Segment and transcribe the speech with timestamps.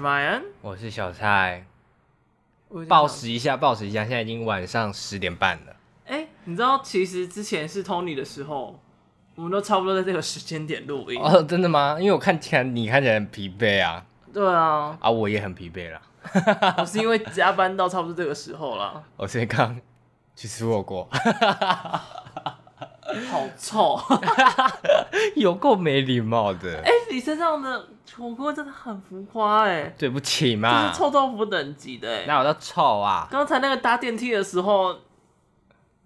[0.00, 1.66] 是 Ryan，我是小蔡。
[2.68, 5.76] 我报时一下，报时一下，现在已经晚上十点半了。
[6.06, 8.80] 哎、欸，你知道其实之前是 Tony 的时候，
[9.34, 11.20] 我们都差不多在这个时间点录音。
[11.20, 11.98] 哦，真的吗？
[12.00, 14.06] 因为我看起来你看起来很疲惫啊。
[14.32, 14.96] 对啊。
[14.98, 16.00] 啊，我也很疲惫了。
[16.78, 19.04] 我是因为加班到差不多这个时候了。
[19.18, 19.78] 我先刚
[20.34, 21.06] 去吃火锅。
[23.30, 23.98] 好臭，
[25.36, 26.76] 有够没礼貌的。
[26.78, 29.92] 哎、欸，你身上的火锅真的很浮夸哎。
[29.98, 32.26] 对不起嘛，这是臭豆腐等级的哎。
[32.26, 33.26] 哪有叫臭啊？
[33.30, 34.96] 刚才那个搭电梯的时候，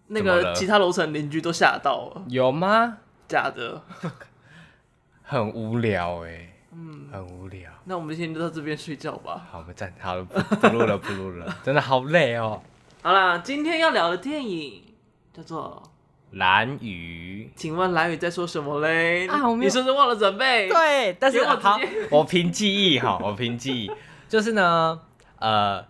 [0.08, 2.22] 那个其他楼层邻居都吓到了。
[2.28, 2.98] 有吗？
[3.28, 3.82] 假的。
[5.22, 6.50] 很无聊哎。
[6.72, 7.70] 嗯，很无聊。
[7.84, 9.46] 那我们今天就到这边睡觉吧。
[9.50, 12.60] 好，我们暂好了，不录了，不录了，真的好累哦。
[13.02, 14.82] 好啦，今天要聊的电影
[15.32, 15.82] 叫做。
[16.34, 19.26] 兰屿，请问蓝雨在说什么嘞？
[19.28, 20.68] 啊，你是不是忘了准备？
[20.68, 21.78] 对，但是我好，
[22.10, 23.90] 我凭记忆哈，我凭记忆，
[24.28, 25.00] 就是呢，
[25.38, 25.84] 呃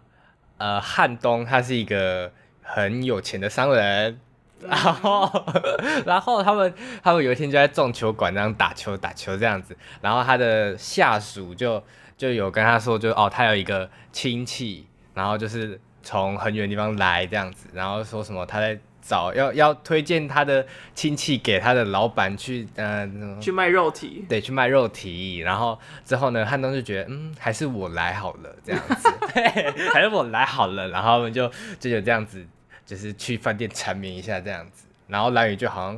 [0.59, 2.31] 呃，汉东他是一个
[2.62, 4.20] 很有钱的商人，
[4.61, 5.47] 然后
[6.05, 11.83] 然后他们他们有一天就在撞球馆这样打球打球这样子，然后他的下属就
[12.19, 18.79] 就有跟他说就，就哦，他有一个亲戚，然后就是从很远的地方来这样子，然后说什么他在。
[19.06, 23.08] 找要要推荐他的亲戚给他的老板去，呃，
[23.41, 25.38] 去卖肉体，对，去卖肉体。
[25.38, 30.88] 然后之后呢，汉东就觉得，嗯，还是我来好了，这样子， 对，还是我来好了。
[30.88, 32.44] 然后我们就就有这样子，
[32.86, 34.86] 就是去饭店缠绵一下这样子。
[35.08, 35.94] 然后蓝宇就好像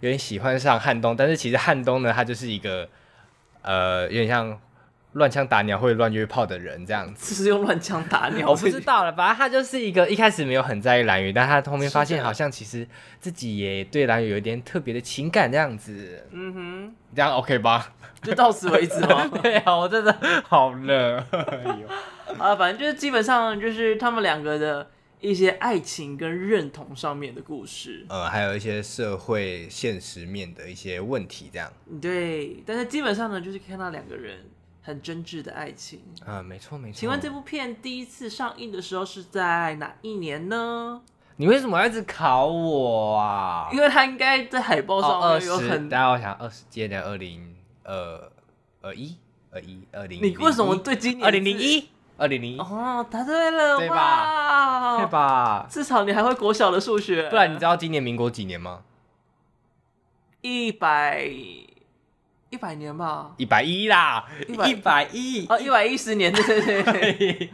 [0.00, 2.88] 有点喜欢上汉东，但是其实汉东呢，他就是一个，
[3.62, 4.60] 呃，有点像。
[5.14, 8.48] 乱枪打鸟或者乱约炮的人这样子，是用乱枪打鸟？
[8.50, 12.86] 我不知道了，反正他就是一个一开始没有很在意蓝雨，但他后面发现好像其实
[13.18, 16.24] 自己也对蓝雨有一点特别的情感这样子。
[16.30, 17.92] 嗯哼，这样 OK 吧？
[18.22, 19.26] 就到此为止吗？
[19.42, 21.16] 对啊，我真的好热。
[22.38, 24.88] 啊，反正就是基本上就是他们两个的
[25.20, 31.72] 一些爱情跟认同上面的故事，呃，还有一些社会现实面的一些问题这样。
[32.00, 34.38] 对，但是基本上呢，就是看到两个人。
[34.82, 36.98] 很真挚的爱情啊，没错没错。
[36.98, 41.02] 请问这部片第一次上映的时候是在哪一年呢？
[41.36, 43.68] 你为什么要一直考我啊？
[43.72, 48.30] 因为他应该在海报上面有很，大家我想二十届的二零二
[48.82, 49.16] 二一
[49.50, 50.22] 二一二零。
[50.22, 52.58] 你为什么对今年二零零一二零零一？
[52.58, 54.98] 哦，答对了，对吧？
[54.98, 55.66] 对吧？
[55.70, 57.30] 至少你还会国小的数学。
[57.30, 58.82] 不然你知道今年民国几年吗？
[60.42, 61.26] 一百。
[62.50, 67.50] 一百年吧，一百一啦，一百一哦，一百一十年，对对对，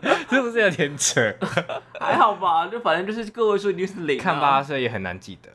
[0.30, 1.20] 是不是有点扯？
[2.00, 5.50] 还好吧，就反正就是个位数一定是零，看八岁也很难记得。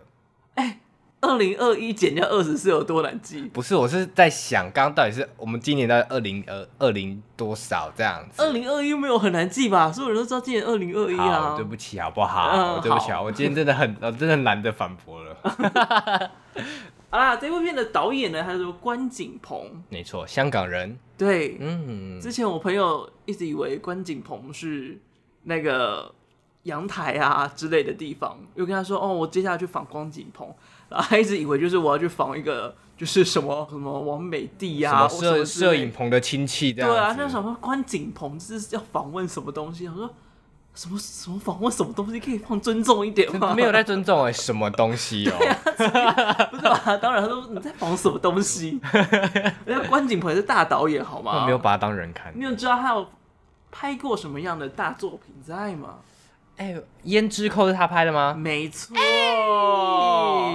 [0.53, 0.79] 哎，
[1.21, 3.41] 二零二一减掉二十是有多难记？
[3.51, 8.43] 不是，我是在想，刚刚到底是我们今年到二零二二零多少这样子？
[8.43, 9.91] 二零二一没有很难记吧？
[9.91, 11.55] 所有人都知道今年二零二一啊。
[11.55, 12.79] 对不起，好不好？
[12.79, 16.31] 对不起啊，我今天真的很，我真的懒得反驳了。
[17.13, 20.97] 好啦，这部片的导演呢，他是关锦鹏，没错，香港人。
[21.15, 24.99] 对，嗯，之前我朋友一直以为关锦鹏是
[25.43, 26.11] 那个
[26.63, 30.51] 阳台啊之类的地方，又跟他说，哦，我接下来去访关锦鹏，
[30.89, 36.89] 然后他一直以为就是我要去访一个就是什么什么王美帝呀、啊，摄摄影棚的亲戚这样。
[36.89, 39.87] 对啊，那什么关锦鹏是要访问什么东西？
[39.87, 40.09] 我说。
[40.75, 43.53] 什么什么访问什么东西可以放尊重一点吗？
[43.55, 45.37] 没有在尊重哎，什么东西哦？
[46.49, 46.97] 不是吧？
[46.97, 48.79] 当然，他说你在访什么东西？
[49.65, 51.41] 人家关锦鹏是大导演好吗？
[51.41, 52.33] 我没有把他当人看。
[52.35, 53.07] 你有知道他有
[53.71, 55.99] 拍过什么样的大作品在吗？
[56.57, 56.75] 哎，
[57.05, 58.33] 胭脂扣是他拍的吗？
[58.35, 58.95] 没错。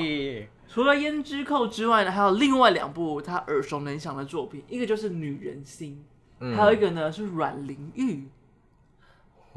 [0.01, 6.05] 欸、除了胭脂扣之外呢，还有另外两部他耳熟能详的作品，一个就是女人心，
[6.41, 8.27] 嗯、还有一个呢是阮玲玉。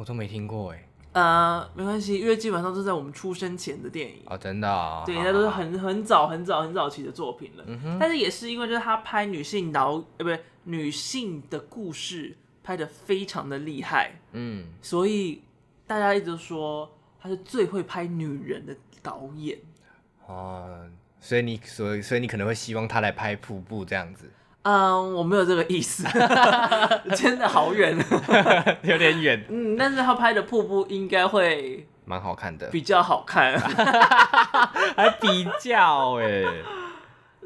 [0.02, 7.64] 我都没听过哎，呃，没关系，因为基本上都是在我们出生前的电影哦，真的啊，对，那都是很很早很早很早期的作品了。
[7.68, 15.44] 嗯哼，但是也是因为就是他拍女性导，呃，不对，女性的故事拍的非常的厉害，嗯，所以
[15.86, 19.60] 大家一直说他是最会拍女人的导演。
[20.26, 20.84] 哦，
[21.20, 24.32] 所以你所以所以你可能会希望他来拍瀑布这样子。
[24.64, 26.04] 嗯，我没有这个意思，
[27.18, 27.98] 真的好远，
[28.84, 29.44] 有点远。
[29.50, 33.60] 嗯，但是他拍的瀑布应该会蛮好看的，比较好看，
[34.96, 36.44] 还比较哎。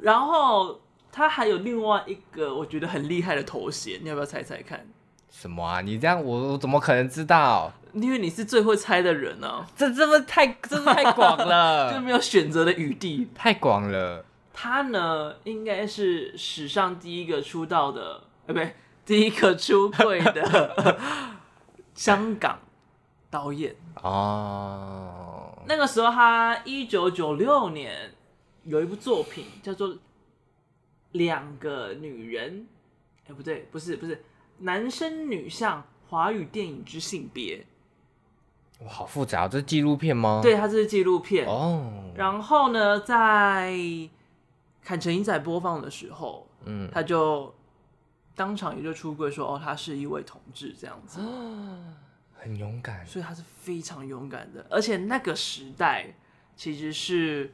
[0.02, 0.80] 然后
[1.12, 4.86] 他还有另外一个我觉得很厉害的头衔，你要不要猜猜看？
[5.32, 5.82] 什么啊？
[5.82, 7.72] 你这样我我怎么可能知道？
[7.94, 9.66] 因为你是最会猜的人呢、啊。
[9.76, 14.26] 这这么太这么太广了，就没有选择的余地，太广了。
[14.58, 18.74] 他呢，应该是史上第一个出道的，呃，不对，
[19.06, 20.98] 第一个出柜的
[21.94, 22.58] 香港
[23.30, 25.52] 导演哦。
[25.68, 28.14] 那个时候他一九九六年
[28.64, 29.90] 有一部作品叫做
[31.12, 32.62] 《两个女人》，
[33.30, 34.24] 哎，不对，不是不是，
[34.60, 37.66] 男生女相华语电影之性别。
[38.80, 40.40] 哇，好复杂，这是纪录片吗？
[40.42, 42.14] 对，它这是纪录片哦。
[42.16, 43.74] 然后呢，在
[44.86, 47.54] 坎城影展播放的时候，嗯，他就
[48.36, 51.20] 当场也就出柜说，哦，他是一位同志，这样子，
[52.40, 54.66] 很勇敢，所以他是非常勇敢的。
[54.70, 56.14] 而且那个时代
[56.56, 57.52] 其实是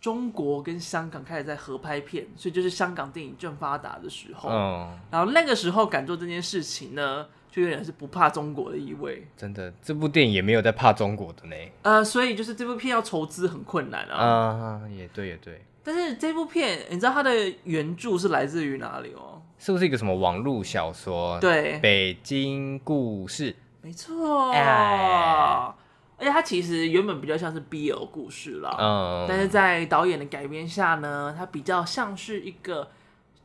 [0.00, 7.26] 中国跟香港开始在合拍片，所以就是香港电影正发达的时候，嗯，然后那个时候敢做这件事情呢。
[7.52, 11.56] 就有点是不怕中国的意味，真的，这部电影也没有在怕中国的呢。
[11.82, 14.16] 呃，所以就是这部片要筹资很困难啊。
[14.16, 15.60] 啊，也对，也对。
[15.82, 17.32] 但是这部片，你知道它的
[17.64, 19.40] 原著是来自于哪里哦？
[19.58, 21.38] 是不是一个什么网络小说？
[21.40, 23.54] 对，北京故事。
[23.82, 24.50] 没错。
[24.52, 25.74] 哎。
[26.18, 28.76] 而且它其实原本比较像是 BL 故事啦。
[28.78, 29.26] 嗯。
[29.26, 32.90] 但是在导演的改编下呢，它比较像是一个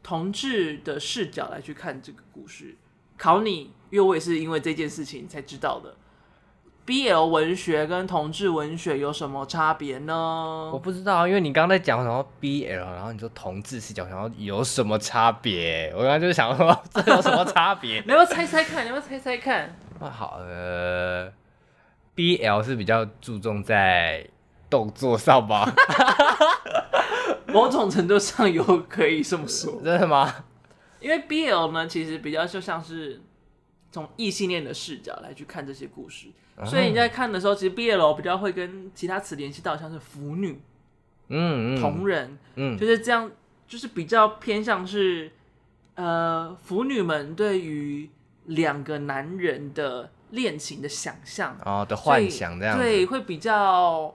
[0.03, 2.75] 同志的视角来去看这个故事。
[3.17, 5.95] 考你，因为我也是因为这件事情才知道的。
[6.85, 10.69] BL 文学跟同志文学有什么差别呢？
[10.71, 15.91] 我不知道，因为你刚刚在讲什么 BL，然后你说同志视角，然后有什么差别？
[15.95, 18.01] 我刚刚就是想说 这有什么差别？
[18.05, 18.83] 你要不要猜猜看？
[18.85, 19.75] 你要不要猜猜看？
[19.99, 21.31] 那好，呃
[22.15, 24.27] ，BL 是比较注重在
[24.69, 25.65] 动作上吧？
[27.47, 30.31] 某种程度上有可以这么说，真的吗？
[30.99, 33.21] 因为 BL 呢，其实比较就像是
[33.95, 36.27] 从异性恋的视角来去看这些故事，
[36.57, 40.59] 嗯、所以你在看的时候，其实 BL 比较会跟其他词联系到，像是腐女、
[41.29, 43.31] 嗯，嗯同人，嗯，就是这样，
[43.69, 45.31] 就是比较偏向是
[45.93, 48.09] 呃腐女们对于
[48.47, 54.13] 两个男人的恋情的想象哦的幻想这样，对，会比较。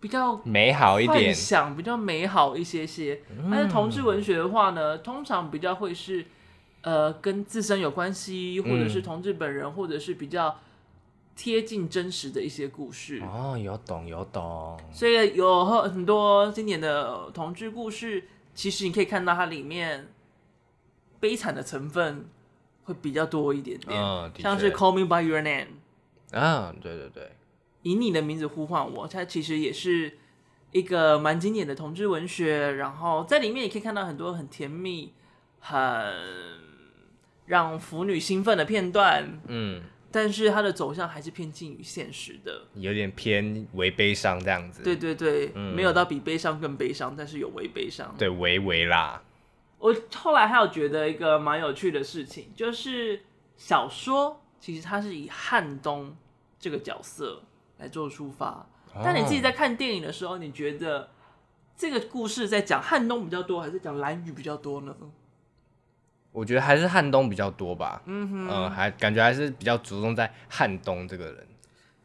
[0.00, 3.22] 比较美好一点，想比较美好一些些。
[3.50, 6.26] 但是同志文学的话呢，通常比较会是，
[6.84, 10.54] 呃，跟自身有关系，或者是同志本人，或者是比较
[11.34, 13.22] 贴近真实的一些故事。
[13.22, 14.78] 哦，有懂有懂。
[14.92, 20.08] 所以有很多经典的同志故事，其实你可以看到它里面
[21.18, 22.26] 悲惨的成分
[22.84, 23.98] 会比较多一点点。
[23.98, 25.68] 嗯，像是《Call Me by Your Name》。
[26.38, 27.32] 啊，对对对。
[27.80, 30.18] 以你的名字呼唤我，它其实也是
[30.72, 35.12] 一个蛮经典的同志文学，然后在里面也可以看到很多很甜蜜、
[35.60, 35.74] 很
[37.46, 39.40] 让腐女兴奋的片段。
[39.48, 44.82] 嗯，但是它的走向还是偏近于现实的，有点偏微悲伤这样子。
[44.82, 48.14] 对对对，嗯、没有到比悲伤更悲伤，但是有微悲伤。
[48.18, 49.22] 对，微微啦。
[49.78, 53.22] 我后来还有觉得一个蛮有趣的事情，就是
[53.56, 56.16] 小说其实它是以汉东
[56.58, 57.42] 这个角色。
[57.76, 58.64] 来做出发，
[59.02, 61.10] 但你自己在看电影的时候，你觉得
[61.76, 64.96] 这个故事在讲汉东比较多，还是讲蓝雨比较多呢？
[66.34, 68.02] 我觉得还是汉东比较多吧。
[68.04, 71.46] 嗯哼，嗯，还感觉还是比较着重在汉东这个人。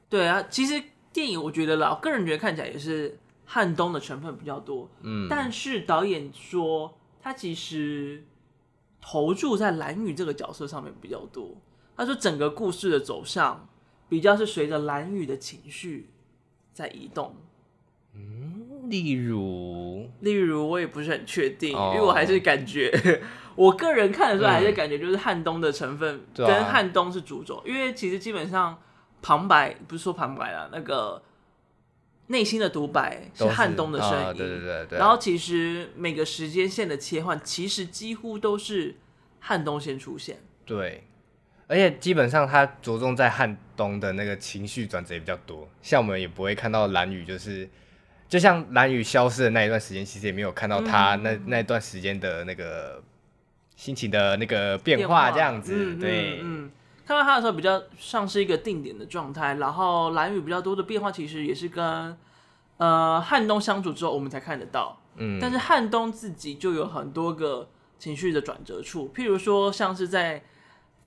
[0.07, 0.81] 对啊，其实
[1.11, 4.89] 电影我觉得啦，我个人觉得看起来也是汉东的成分比较多。
[5.01, 8.23] 嗯，但是导演说他其实
[9.01, 11.57] 投注在蓝宇这个角色上面比较多。
[11.97, 13.67] 他说整个故事的走向。
[14.09, 16.09] 比较是随着蓝宇的情绪
[16.73, 17.35] 在移动，
[18.15, 22.91] 嗯，例如，例如我也不是很确定，哦、因为我还是感觉，
[23.59, 28.81] 我个人看的时候还是感觉就是汉东的成分跟汉东是主轴，因为其实基本上
[29.21, 31.21] 旁白不是说旁白啦，那个
[32.27, 38.95] 内心的独白是汉东的声音，哦、对对对对，然后其实每个时间线的切换其实几乎都是
[39.41, 41.03] 汉东先出现，对。
[41.67, 47.69] 而且基本上他着重在汉东的那个情绪转折也比较多，像我们也不会看到蓝雨，就是
[48.27, 53.03] 就像蓝雨消失的那一段时间，其实也没有看到他那、嗯、那段时间的那个
[53.79, 55.73] 心情的那个变化这样子。
[55.73, 56.71] 嗯、对嗯，嗯，
[57.05, 62.17] 看到他的时候比较像是一个定点的状态，然后蓝雨比较多的变化其实也是跟
[62.75, 65.01] 呃汉东相处之后我们才看得到。
[65.15, 70.43] 嗯，但是汉东自己就有很多个情绪的转折处，譬如说像是在。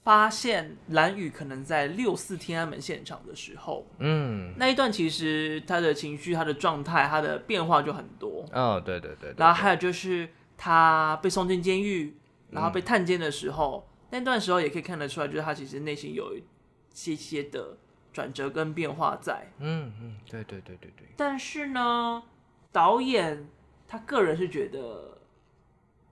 [0.04, 8.44] 发现蓝宇可能在六四天安门现场的时候，嗯，那一段其实他的情绪、他的状态、他的变化就很多。
[8.52, 9.34] 哦，对对对，对。
[9.36, 12.16] 然后还有就是他被送进监狱，
[12.52, 16.44] 然后被探监的时候，嗯、那段时候也可以看得出来，就是他其实内心有一
[16.92, 17.76] 些些的
[18.12, 19.50] 转折跟变化在。
[19.58, 21.08] 嗯嗯，对对对对对。
[21.16, 22.22] 但是呢，
[22.70, 23.48] 导演
[23.88, 25.18] 他个人是觉得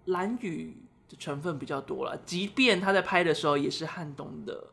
[0.07, 0.77] 蓝雨
[1.09, 2.19] 的成分比较多了。
[2.25, 4.69] 即便他在拍的时候，也是汉东的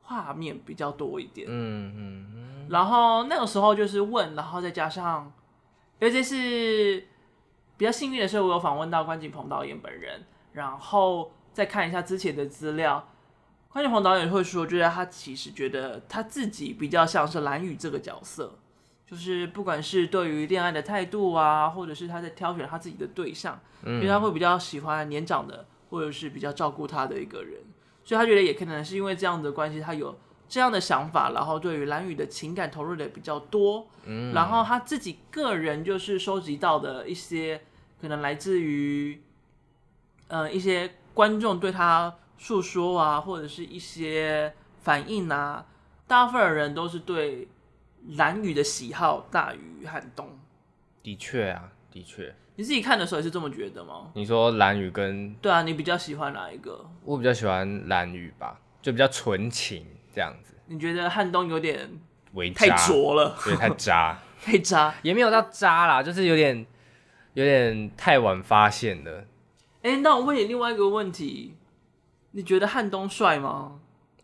[0.00, 1.46] 画面比较多一点。
[1.50, 2.66] 嗯嗯嗯。
[2.70, 5.32] 然后那个时候就是问，然后再加上，
[5.98, 7.06] 尤其是
[7.76, 10.24] 比较幸运的是，我有访问到关锦鹏导演本人，
[10.56, 13.06] 然后再看一下之前的资料。
[13.68, 18.58] 关锦鹏导演会说，就是他其实觉得他自己比较像是蓝宇这个角色，
[19.06, 27.60] 就是不管是对于恋爱的态度啊，或者是他在挑选他自己的对象，因为他会比较喜欢年长的，或者是比较照顾他的一个人，
[28.02, 37.60] 所以他觉得也可能是因为这样的关系，他有这样的想法，然后对于蓝宇的情感投入的比较多，嗯然后他自己个人就是收集到的一些
[38.00, 39.20] 可能来自于，
[40.28, 42.14] 呃，一些观众对他。
[42.38, 44.52] 诉说啊，或者是一些
[44.82, 45.64] 反应啊，
[46.06, 47.48] 大部分的人都是对
[48.10, 50.38] 蓝雨的喜好大于汉东。
[51.02, 52.34] 的确啊，的确。
[52.56, 54.10] 你自己看的时候也是这么觉得吗？
[54.12, 56.84] 你说蓝雨跟对啊，你比较喜欢哪一个？
[57.04, 60.52] 我比较喜欢蓝雨吧，就比较纯情这样子。
[60.66, 61.88] 你觉得汉东有点
[62.54, 66.66] 太拙了，对，太渣， 太渣，也没有到渣啦，就是有点
[67.32, 69.24] 有点太晚发现了。
[69.86, 71.54] 哎、欸，那我问你另外一个问题。
[72.32, 73.74] 你觉得汉东帅吗？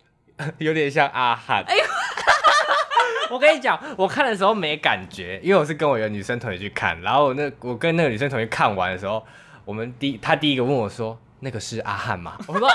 [0.59, 1.62] 有点像阿汉。
[1.69, 1.85] 哎呦
[3.31, 9.25] 我跟你讲，我看的时候没感觉，因为我是跟我一个女生同学去看，然后那我跟那个女生同学看完的时候，
[9.64, 12.68] 我们第她第一个问我说：“那个是阿汉吗？” 我说：“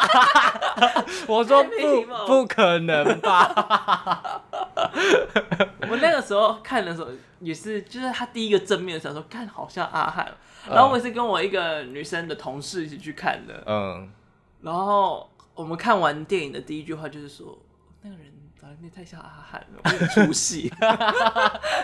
[1.28, 4.44] 我说不，不可能吧。
[5.90, 7.10] ”我那个时候看的时候
[7.40, 10.30] 也是，就是他第一个正面的时候说看好像阿汉，
[10.70, 14.12] 然后我也是跟我一个女生的同事一起去看的，嗯。
[14.62, 17.58] 然后我们看完电影的第一句话就是说，
[18.02, 18.26] 那个人
[18.60, 20.68] 长得太像阿汉了，有出戏。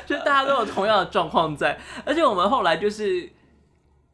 [0.05, 3.31] 就大家都有同样的状况在，而且我们后来就是，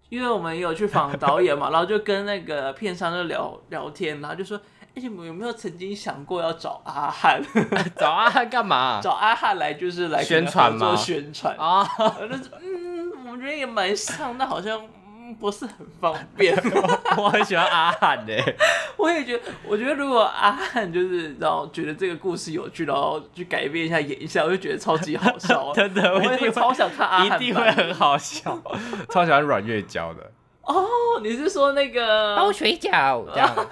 [0.10, 4.60] 因为我们有去访导演嘛， 然后就跟那个片商就聊聊天，然后就说，
[4.96, 7.42] 哎，你们有没有曾经想过要找阿汉？
[7.96, 9.00] 找阿汉干嘛？
[9.02, 10.96] 找阿汉来就是来宣传吗？
[10.96, 11.84] 宣传啊？
[12.20, 14.82] 就是嗯，我觉得也蛮像，但好像。
[15.40, 16.54] 不是很方便，
[17.18, 18.36] 我很喜欢阿汉的。
[18.98, 25.72] 我也觉得，我觉得如果阿汉就是然后觉得这个故事有趣，然后去改变一下演一下，我就觉得超级好笑。
[25.76, 28.62] 真的，我一定超想看阿汉，一定会很好笑。
[29.10, 30.32] 超喜欢阮月娇的。
[30.70, 33.68] 哦，你是说那个包水饺这样？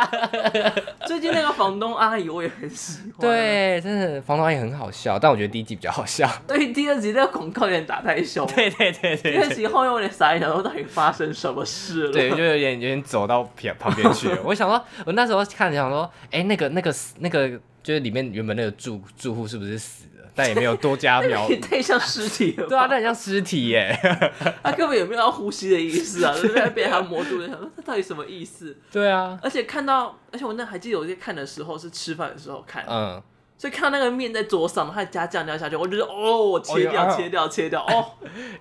[1.06, 3.12] 最近那个房东阿姨我也很喜欢。
[3.18, 6.30] 对，真的房东阿姨很好笑，但我觉得第一集比较好笑。
[6.46, 8.46] 对，第二集那个广告有点打太凶。
[8.48, 9.32] 对对对对。
[9.32, 12.12] 第二集后有点傻眼，想说到底发生什么事了？
[12.12, 14.38] 对，就有点有点走到旁旁边去了。
[14.44, 17.48] 我想说，我那时候看想说，哎、欸，那个那个那个，
[17.82, 20.04] 就是里面原本那个住住户是不是死？
[20.34, 22.66] 但也没有多加 描，太像尸体了。
[22.66, 23.96] 对啊，那很像尸体耶。
[24.62, 28.76] 他根本也没有要呼吸的意思啊，就在被他魔住，想说他到底什么意思？
[28.90, 29.38] 对啊。
[29.42, 33.22] 而且看到，而且我那还记得我在看的时候是吃饭的时候看，嗯，
[33.56, 38.12] 所以看到那个面在桌上，他加酱料下去，我就说哦，我切掉，切掉，切掉，哦，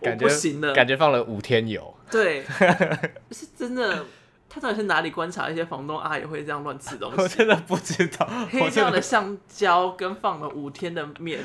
[0.01, 1.93] 感觉不行了，感觉放了五天油。
[2.11, 2.43] 对，
[3.31, 4.05] 是真的。
[4.55, 7.19] 他到底是哪里观察一些房东阿姨会这样乱吃东西？
[7.19, 8.29] 我真的不知道。
[8.51, 11.39] 黑掉的香蕉跟放了五天的面。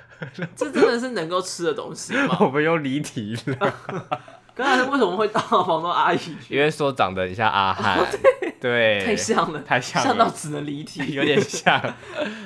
[0.56, 2.36] 这真的是能够吃的东西吗？
[2.40, 3.74] 我们又离题了。
[4.54, 6.18] 刚才为什么会到房东阿姨？
[6.48, 8.06] 因为说长得很像阿汉，哦，
[8.40, 11.80] 对，对，太像了，太像了，像到只能离题，有点像。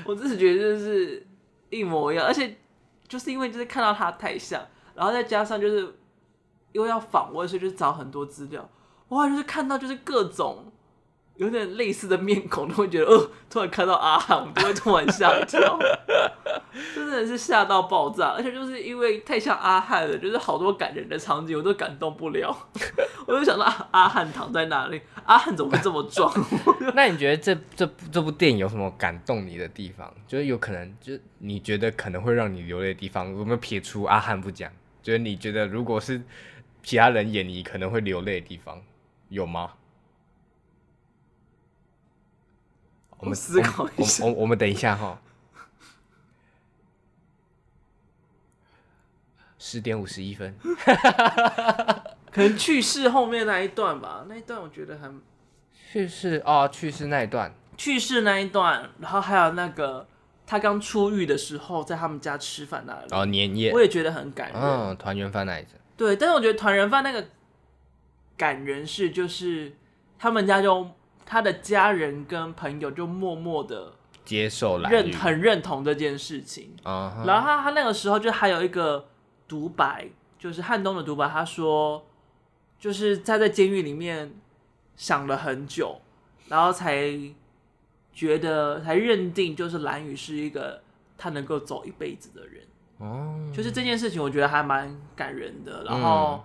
[0.04, 1.26] 我自己觉得就是
[1.68, 2.56] 一模一样，而且
[3.08, 5.96] 就是因为就是看到他太像，然后再加上就是
[6.72, 8.68] 又要访问，所以就是找很多资料，
[9.08, 10.72] 哇，就是看到就是各种。
[11.36, 15.78] 有点类似的面孔，都会觉得，呃， 突然看到阿汉，我们就会突然吓一跳，
[16.94, 18.28] 真的是吓到爆炸。
[18.30, 22.56] 而且就是因为太像阿汉了，就是好多感人的场景我都感动不了。
[23.26, 26.32] 我就想到阿汉躺在哪里，阿汉怎么会这么壮？
[26.94, 30.12] 那你觉得这这部这部电影有什么感动你的地方？
[30.26, 34.70] 就是有可能，就是你觉得可能会让你流泪的地方，有没有撇除阿汉不讲？
[35.02, 36.22] 就是你觉得如果是
[36.82, 38.80] 其他人演，你可能会流泪的地方，
[39.28, 39.72] 有吗？
[43.18, 45.20] 我们思考一下，我我，我们等一下哈，
[49.58, 50.54] 十点五十一分，
[52.30, 55.20] 可能去世后面那一段吧，那一段我觉得很
[55.90, 60.06] 去世哦，去世那一段，去世那一段，然后还有那个
[60.46, 67.26] 他刚出狱的时候，在他们家吃饭那里，哦年夜，我也觉得很感人，嗯，团圆饭那一阵，对，但是我觉得团圆饭那个
[68.36, 69.74] 感人是就是
[70.18, 70.90] 他们家就。
[71.26, 73.92] 他的家人跟朋友就默默的
[74.24, 76.74] 接受了，认很认同这件事情。
[76.84, 77.26] Uh huh.
[77.26, 79.08] 然后他他那个时候就还有一个
[79.46, 82.06] 独白，就是汉东的独白，他说
[82.78, 84.32] ：“就是他在监狱里面
[84.96, 86.00] 想了很久，
[86.48, 87.12] 然后才
[88.12, 90.80] 觉得才认定就是蓝宇是一个
[91.18, 92.62] 他能够走一辈子的人。
[92.98, 95.84] 哦，就是这件事情，我觉得还蛮感人的。
[95.84, 96.44] 然后、嗯、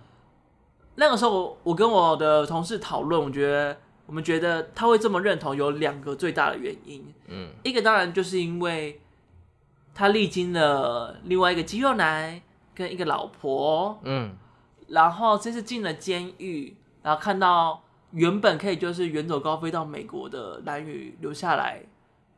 [0.96, 3.78] 那个时候我，我跟我的同事讨论，我觉得
[4.12, 7.14] 我们觉得他会这么认同有两个最大的原因。
[7.28, 9.00] 嗯，一个当然就是因为
[9.96, 12.42] 他历经了另外一个肌肉男
[12.76, 13.98] 跟一个老婆。
[14.04, 14.36] 嗯。
[14.90, 21.82] 然后这次进了监狱，然后看到原本可以就是远走高飞到美国的蓝宇留下来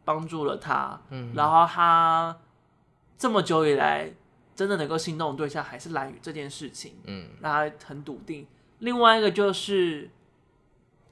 [0.05, 2.37] 帮助了他，嗯，然后他
[3.17, 4.13] 这么久以来
[4.55, 8.45] 真的能够心动的对象还是蓝宇这件事情，嗯，让他很笃定。
[8.77, 10.11] 另外一个就是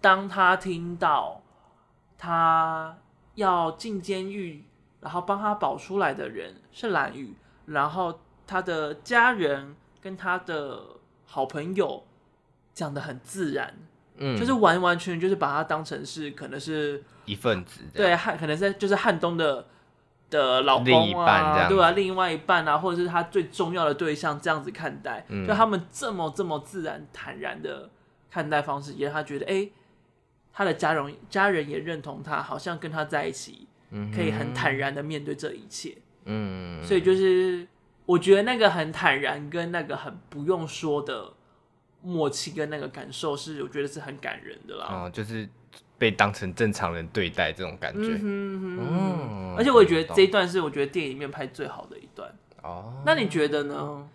[0.01, 1.41] 当他听到
[2.17, 2.98] 他
[3.36, 4.65] 要进监狱，
[5.00, 7.34] 然后帮他保出来的人是蓝宇，
[7.67, 10.98] 然后他的家人跟他的。
[11.34, 12.03] 好朋友
[12.74, 13.74] 讲的很自然，
[14.17, 19.65] 嗯，就是完完全全就是把他当成是可能是一份子，对汉可能是就是汉东的
[20.29, 27.89] 的老公啊，对啊，另外一半啊，或者是他最重要的对象这样子看待，嗯，就他们这么这么自然坦然的
[28.29, 29.70] 看待方式，也让他觉得哎，
[30.53, 33.67] 他的家人家人也认同他，好像跟他在一起，
[34.13, 37.67] 可以很坦然的面对这一切，嗯，所以就是。
[38.08, 41.31] 我觉得那个很坦然，跟那个很不用说的
[42.01, 44.86] 默契，跟那个感受是，我觉得是很感人的啦。
[44.89, 45.48] 哦，就是
[45.98, 48.10] 被当成正常人对待这种感觉。
[48.22, 48.79] 嗯哼哼。
[48.79, 49.55] 哦。
[49.58, 52.29] 而且我也觉得这一段是我觉得电影里面拍最好的一段。
[52.63, 53.01] 哦。
[53.05, 54.10] 那你觉得呢？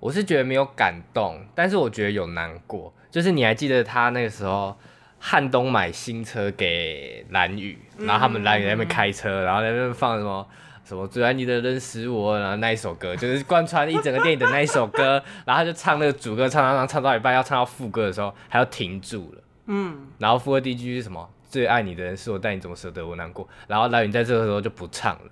[0.00, 2.92] 我是觉得没有感动，但是我觉得有难过。
[3.10, 4.76] 就是你还记得他那个时候，
[5.20, 10.44] 汉东买新车给蓝宇，然后他们蓝宇在那边开车，然后在那边放什么？
[10.82, 19.42] 什么最爱你的人是我，然后那一首歌就是贯穿一整个电影的那一首歌， 然后他就唱那个主歌，唱唱唱唱到一半要唱到副歌的时候，还要停住了。
[19.66, 21.30] 嗯，然后副歌第一句是什么？
[21.48, 23.46] 最爱你的人是我，但你怎么舍得我难过？
[23.68, 25.30] 然后蓝宇在这个时候就不唱了，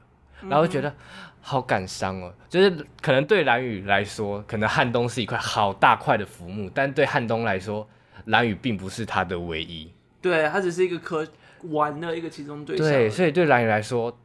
[0.49, 0.95] 然后觉得
[1.41, 2.33] 好感伤哦。
[2.49, 7.89] 就是可能对蓝宇来说，可能汉东是一块好大块的浮木，但对汉东来说，
[8.29, 9.93] 兰屿并不是他的唯一。
[10.23, 11.27] 对，他只是一个可
[11.65, 12.87] 玩的一个其中对象。
[12.87, 14.17] 对，所以对蓝宇来说。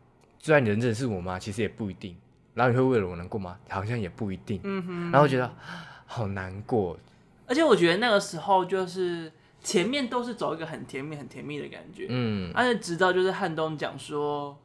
[0.46, 1.39] 虽然你的人是我吗？
[1.39, 2.13] 其实也不一定。
[2.54, 3.58] 然后你会为了我难过吗？
[3.70, 4.60] 好像也不一定。
[4.66, 5.10] 嗯哼。
[5.12, 5.50] 然后觉得
[6.06, 7.00] 好难过。
[7.48, 12.08] 而且我觉得那个时候就是前面都是走一个很甜蜜、很甜蜜的感觉。
[12.10, 12.52] 嗯。
[12.54, 14.58] 而且直到就是汉东讲说，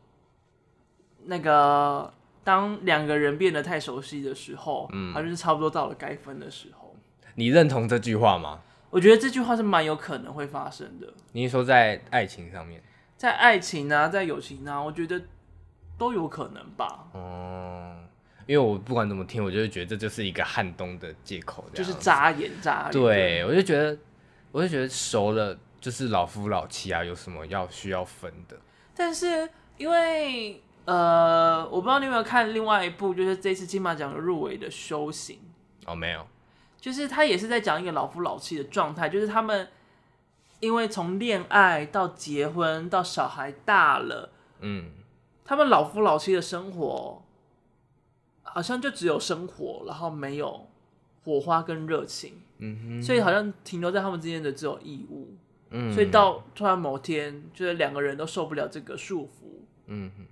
[1.26, 6.96] 那个当两个人变得太熟悉的时候，嗯，他就是差不多到了该分的时候。
[7.36, 8.62] 你认同这句话吗？
[8.90, 11.12] 我觉得这句话是蛮有可能会发生的。
[11.32, 12.82] 你是说在爱情上面？
[13.16, 15.20] 在爱情啊，在友情啊，我觉得。
[15.98, 17.08] 都有可能吧。
[17.12, 18.08] 哦、嗯，
[18.46, 22.88] 因为我不管怎么听，我就会觉得这就是一个汉东的借口，就是扎眼眨。
[22.92, 23.98] 对，我就觉得，
[24.52, 28.56] 我就觉得熟了就是老夫老妻啊，有什么要需要分的？
[28.94, 35.40] 但是因为呃，我不知道你有没有看另外一部，就是这次金马奖入围的《修行》。
[35.90, 36.24] 哦，没有。
[36.80, 39.68] 就是他也是在讲一个老夫老妻的状态，就是他们
[40.60, 44.92] 因为从恋爱到结婚到小孩大了，嗯。
[45.44, 47.22] 他们老夫老妻的生活，
[48.42, 50.68] 好像就只有生活，然后没有
[51.24, 55.34] 火花跟热情，嗯哼，所以好像停留在他们之间的只有义务，
[55.70, 60.26] 嗯，所以到突然某天，就是两个人都受不了这个束缚，嗯哼，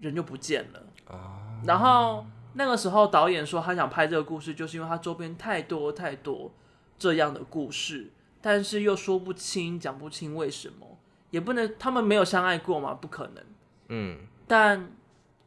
[0.00, 0.82] 人就不见了，
[1.16, 6.52] 啊，然后那个时候导演说他想拍这个故事，就是因为他周边太多太多
[6.98, 8.10] 这样的故事，
[8.40, 10.98] 但是又说不清讲不清为什么，
[11.30, 12.94] 也不能他们没有相爱过吗？
[12.94, 13.44] 不可能。
[13.88, 14.92] 嗯，但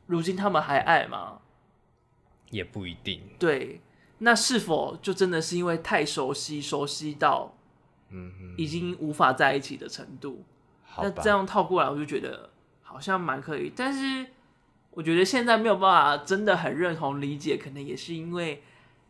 [0.08, 1.40] 如今他们还爱吗？
[2.50, 3.22] 也不一定。
[3.40, 3.82] 对，
[4.20, 7.56] 那是否就真的是因为太熟悉，熟悉到
[8.10, 10.44] 嗯，已经无法在一起的程度？
[10.98, 12.50] 嗯、那这样套过来，我就觉得
[12.82, 13.74] 好像蛮可以。
[13.76, 14.28] 但是
[14.94, 18.62] 我觉得现在没有办法真的很认同理解，可能也是因为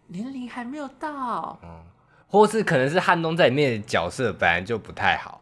[0.08, 1.84] 年龄还没有到，嗯，
[2.28, 5.42] 或是可能是汉东在里面的角色本来就不太好。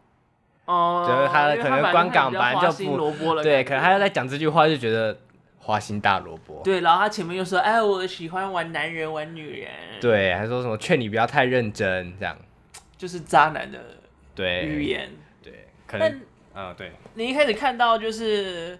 [0.64, 5.16] 哦，就是他的可能观感本来就不对，可能他要在讲这句话就觉得
[5.58, 6.60] 花心大萝卜。
[6.62, 12.36] 对，然后他前面又说：“哎，我喜欢玩男人玩女人。”对，还说什么劝你不要太认真，这样
[12.96, 13.78] 就是渣男的
[14.34, 15.10] 对语言。
[15.42, 16.20] 对，可能
[16.54, 16.92] 嗯，对。
[17.14, 18.78] 你一开始看到就是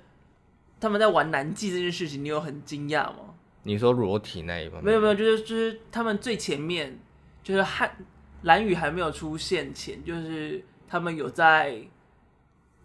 [0.83, 3.35] 他们在玩男妓这件事情，你有很惊讶吗？
[3.63, 4.85] 你说裸体那一方面？
[4.85, 6.99] 没有没有，就是就是他们最前面
[7.43, 7.91] 就是汉
[8.43, 10.63] 蓝雨还没有出现前，就是。
[10.93, 11.81] 他们有在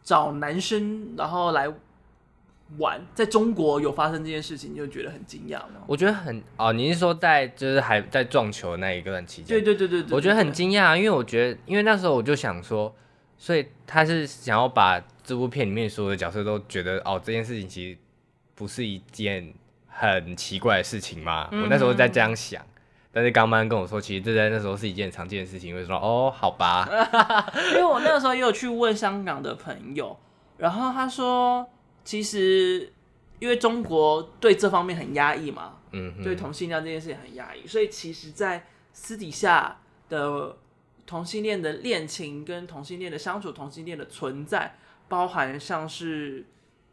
[0.02, 1.68] 找男生，然后来
[2.78, 5.84] 玩在中国有发生这件事情，你就觉得很惊讶吗？
[5.86, 9.62] 我觉得很哦，你是说在就是还在撞球那一段期间？
[9.62, 12.96] 对对对对对，我觉得很惊讶，因为我觉得，因为那时候我就想说，
[13.38, 17.98] 所以他是想要把这部片里面所有的角色都觉得哦，这件事情其实
[18.56, 19.54] 不是一件
[19.88, 21.50] 很奇怪的事情吗？
[21.52, 22.66] 嗯、我那时候在这样想，
[23.12, 26.88] 但是刚刚跟我说，其实这在那时候是一件常见的事情，我就说哦，好吧，
[27.74, 30.18] 因为我那个时候也有去问香港的朋友，
[30.58, 31.68] 然后他说。
[32.08, 32.90] 其实，
[33.38, 40.56] 因为中国对这方面很压抑嘛，嗯，对同性恋这件事情很压抑，所以其实，在私底下的
[41.06, 46.46] 同性恋的恋情、跟同性恋的相处、同性恋的存在，包含像是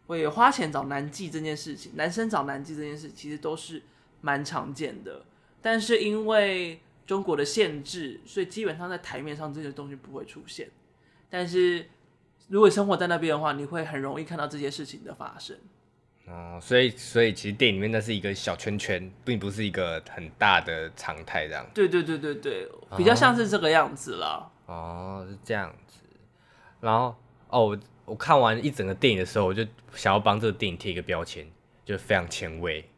[0.07, 3.83] 会花钱找男妓这件事情，男生找男妓这件事，其实都是
[4.20, 5.24] 蛮常见的。
[5.61, 10.68] 但是因为中国的限制，所以基本上在台面上这些东西不会出现。
[11.29, 11.87] 但是。
[12.48, 15.57] 如果生活在那边的话，你会很容易看到这些事情的发生。
[16.27, 21.66] 哦，所以所以其实电影里面那是一个小圈圈，并不是一个很大的常态这样。
[21.72, 24.53] 对对对对对，比较像是这个样子了。
[24.66, 26.00] 哦，是这样子。
[26.81, 27.16] 然后
[27.48, 31.45] 哦，我我看完一整个电影的时候，我就想要帮这个电影贴一个标签，
[31.85, 32.88] 就非常前卫。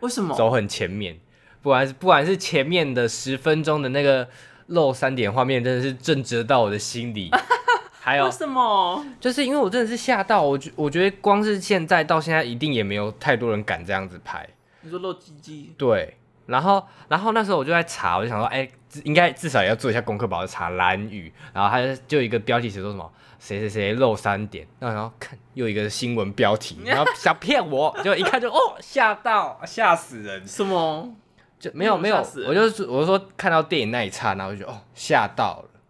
[0.00, 0.34] 为什么？
[0.36, 1.18] 走很前面，
[1.62, 4.28] 不管是不管是前面的十分钟的那个
[4.66, 7.30] 露三点画面，真的是震慑到我的心里。
[8.00, 9.02] 还有为什么？
[9.18, 14.46] 就是因为我真的是吓到我，觉我觉得光是现在到现在，一定也没有太多人敢这样子拍。
[14.82, 15.72] 你说露鸡鸡？
[15.78, 16.16] 对。
[16.46, 18.70] 然后，然后那时候我就在查，我就想说，哎、欸，
[19.04, 20.36] 应该至少也要做一下功课吧。
[20.36, 23.10] 我就查蓝雨，然后他就一个标题写说什么
[23.44, 30.48] 谁谁谁露三点，然后看又一个新闻标题，然后想骗我， 就一看就哦吓到吓死人。
[30.48, 31.14] 什么？
[31.58, 32.16] 就没有没有，
[32.48, 35.80] 我就是我就说看到电影那一刹那，我就觉得哦吓到了。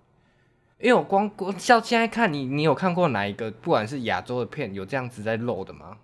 [0.81, 5.97] 因为我光光像现在看你，你有看过哪一个不管是亚洲的片有这样子在漏的吗？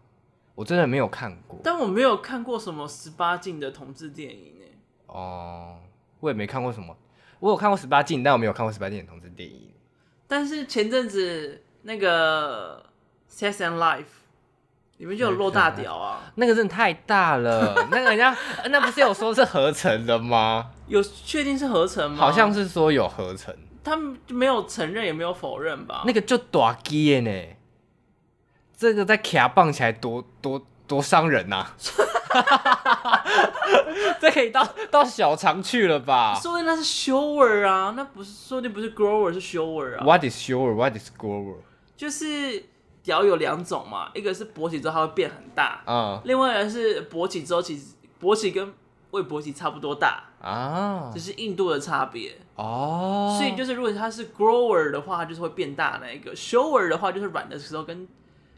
[0.55, 1.59] 我真的没有看过。
[1.65, 4.65] 但我没有看过什么十八禁的同志电影呢。
[5.07, 5.79] 哦，
[6.21, 6.97] 我也没看过什么。
[7.41, 9.70] 我有看过十八禁，但我没有看过十八禁的同志电影。
[10.31, 12.81] 但是前阵子那个
[13.37, 13.99] 《Sex and Life》
[14.99, 17.75] 里面就有露大屌啊，那个真的太大了。
[17.91, 20.71] 那个人家那不是有说是合成的吗？
[20.87, 22.17] 有确定是合成吗？
[22.17, 23.53] 好像是说有合成。
[23.83, 26.05] 他们没有承认，也没有否认吧？
[26.07, 27.57] 那个就大鸡的呢，
[28.77, 31.75] 这个在卡棒起来多多多伤人呐、啊！
[34.21, 36.35] 这可以到到小肠去了吧？
[36.41, 41.57] 说的那是 shower 啊，那不是说的不是 grower 是 shower 啊？What is shower？What is grower？
[41.97, 42.65] 就是
[43.03, 48.73] 屌有两种嘛，一个是勃起之后它会变很大，嗯，另外一个是勃起之后其实勃起跟
[49.11, 53.37] 未勃起差不多大啊，只是硬度的差别哦。
[53.39, 58.07] 所以就是如果它是 grower 的话，它就是会变大那一个；shower 的话，就是软的时候跟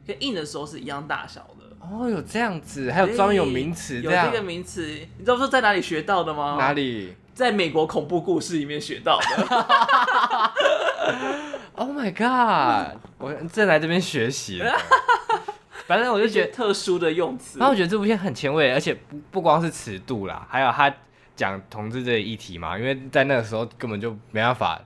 [0.07, 1.72] 跟硬的时候是一样大小的。
[1.83, 4.87] 哦，有这样子，还有专有名词，有这个名词，
[5.18, 6.57] 你知道说在哪里学到的吗？
[6.59, 7.14] 哪里？
[7.35, 9.27] 在美国恐怖故事里面学到的。
[11.75, 12.99] Oh my god！
[13.18, 14.62] 我正来这边学习。
[15.88, 20.95] 反正我就觉得特殊的用词，然后我觉得这部片很前卫，而且不不光是尺度啦，还有他
[21.35, 24.81] 讲同志这个议题嘛，因为在那个时候根本就没办法，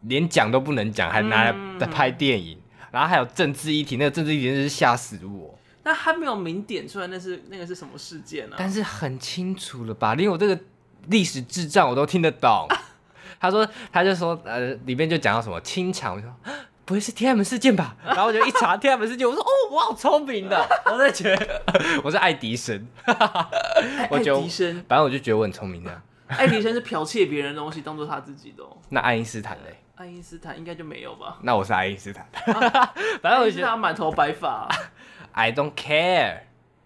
[0.00, 5.56] 连讲都不能讲，还拿来在拍电影，嗯、然后还有政治议题，那个政治议题真是吓死我。
[5.84, 8.58] 那他没有明点出来，那是那个是什么事件呢、啊？
[8.58, 10.14] 但是很清楚了吧？
[10.14, 10.58] 连我这个
[11.06, 12.66] 历史智障我都听得懂。
[13.38, 16.34] 他说，他就说，呃，里面就讲到什么清场，我说。
[16.86, 17.96] 不会是天安门事件吧？
[18.04, 21.62] 然后我就一查 天安门事件，我说哦，我好聪明的， 我在觉得
[22.02, 26.02] 我是爱迪生，爱迪生，反正我就觉得我很聪明的。
[26.28, 28.62] 爱迪生是剽窃别人的东西当做他自己的。
[28.90, 29.78] 那爱因斯坦嘞？
[29.94, 31.38] 爱因斯坦应该就没有吧？
[31.40, 32.26] 那我是爱因斯坦，
[33.22, 34.68] 反正我就觉得他满头白发。
[35.34, 36.38] I don't care,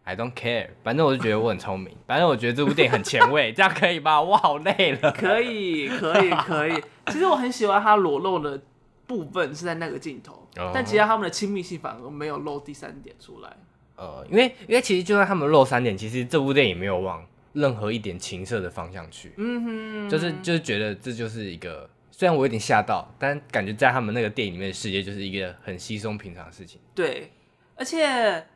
[0.04, 0.68] I don't care。
[0.82, 1.96] 反正我就觉得我很聪明。
[2.06, 4.20] 反正我觉得这部电影很前卫， 这样可以吧？
[4.20, 5.12] 我好累了。
[5.12, 6.82] 可以，可以， 可以。
[7.06, 8.60] 其实我很喜欢他裸露的。
[9.08, 10.70] 部分是在那个镜头，oh.
[10.74, 13.50] 但其他他们的亲密性反而没有露第三点出来。
[13.96, 19.32] 呃，因为因为其实就算他们露三点，其实这部电影没有往任何一点情色的方向去。
[19.38, 26.78] 嗯哼，就是就是觉得这就是一个，虽然我有点吓到，但感觉在他们那个电影里面的世界就是一个很稀松平常的事情。
[26.94, 27.32] 对，
[27.78, 28.46] 而且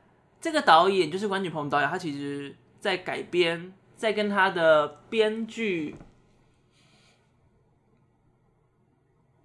[0.41, 5.97] 这个导演就是关锦鹏导演，他其实在改编，在跟他的编剧。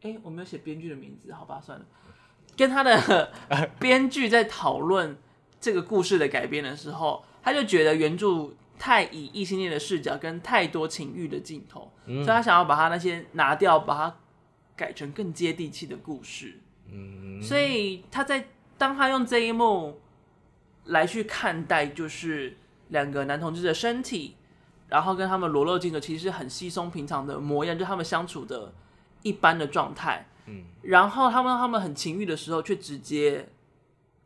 [0.01, 1.85] 哎、欸，我没有写编剧的名字，好吧，算了。
[2.55, 3.31] 跟他的
[3.79, 5.15] 编剧在讨论
[5.59, 14.17] 这个故事的改编的时候，他就觉得原著太以异性恋的视角跟太多情欲的镜头，嗯、所以他想要把他那些拿掉，把它
[14.75, 16.59] 改成更接地气的故事。
[16.91, 19.99] 嗯，所以他在当他用这一幕
[20.85, 22.57] 来去看待，就是
[22.89, 24.35] 两个男同志的身体，
[24.87, 28.73] 然后跟他们裸露镜头，其实是很稀松平常的模样，就他们相处的
[29.23, 30.27] 一般的状态。
[30.45, 33.49] 嗯，然后他们他们很情欲的时候，却直接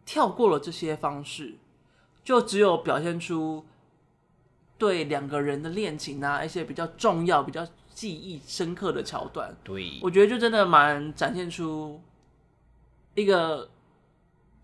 [0.05, 1.55] 跳过了这些方式，
[2.23, 3.65] 就只有表现出
[4.77, 9.55] 对两个人的恋情啊，一些比较重要、比较记忆深刻的桥段。
[9.63, 12.01] 对，我觉得就真的蛮展现出
[13.15, 13.69] 一个。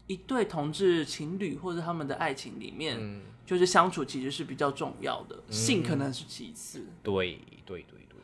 [0.07, 6.87] 一对同志情侣或者他们的爱情里面，嗯、就是相处其实是比较重要的，嗯、性可能是其次。
[7.03, 8.17] 对对对对。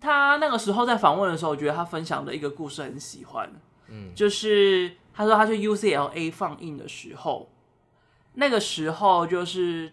[0.00, 3.50] 他那个时候在访问的时候，我觉得他分享的一个故事很喜欢，
[3.88, 7.50] 嗯，就是他说他去 UCLA 放映的时候，
[8.34, 9.92] 那个时候就是，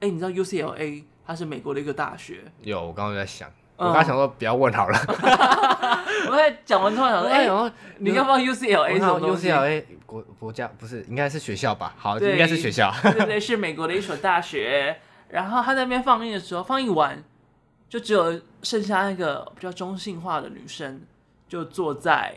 [0.00, 2.50] 哎、欸，你知道 UCLA 它是美国的一个大学？
[2.62, 3.52] 有，我刚刚在想。
[3.78, 4.98] 我刚想说不要问好了，
[6.28, 11.94] 我在讲完突然 想说，哎、欸，你要不要 UCLA 什么东西？UCLA 国国家不是应该是学校吧？
[11.96, 12.92] 好，应该是学校。
[13.02, 14.98] 对对对，是美国的一所大学。
[15.28, 17.22] 然后他在那边放映的时候，放映完
[17.88, 21.02] 就只有剩下那个比较中性化的女生，
[21.46, 22.34] 就坐在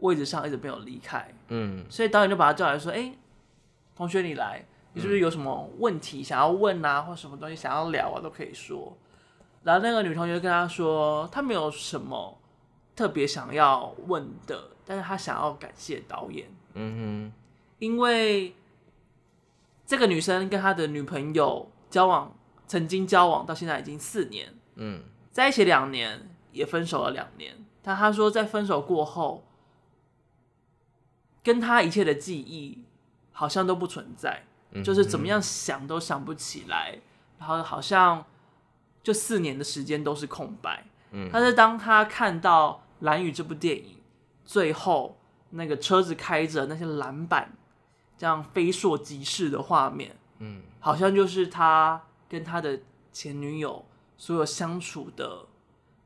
[0.00, 1.26] 位置上一直没有离开。
[1.48, 3.18] 嗯，所以导演就把他叫来说：“哎、欸，
[3.96, 8.96] 同学你来，你是不是有什么问题想要问啊，或什么东西想要聊啊，都可以说。”
[9.68, 12.38] 然后那个女同学跟他说，她没有什么
[12.96, 16.48] 特别想要问的，但是她想要感谢导演。
[16.72, 17.32] 嗯哼，
[17.78, 18.56] 因为
[19.84, 22.34] 这个女生跟她的女朋友交往，
[22.66, 27.54] 曾经交往到现在已经四年，嗯，在一起两年，也分手了两年。
[27.82, 29.44] 但她说，在分手过后，
[31.44, 32.82] 跟她一切的记忆
[33.32, 36.98] 好像都不存在，嗯，就是怎么样想都想不起来，
[37.38, 38.24] 然后好像。
[39.08, 43.96] 就四年的时间都是空白，嗯，但是当他看到《蓝雨》这部电影
[44.44, 45.16] 最后
[45.48, 47.50] 那个车子开着那些篮板
[48.18, 52.78] 这样飞硕即逝的画面，嗯，好像就是他跟他的
[53.10, 53.82] 前女友
[54.18, 55.46] 所有相处的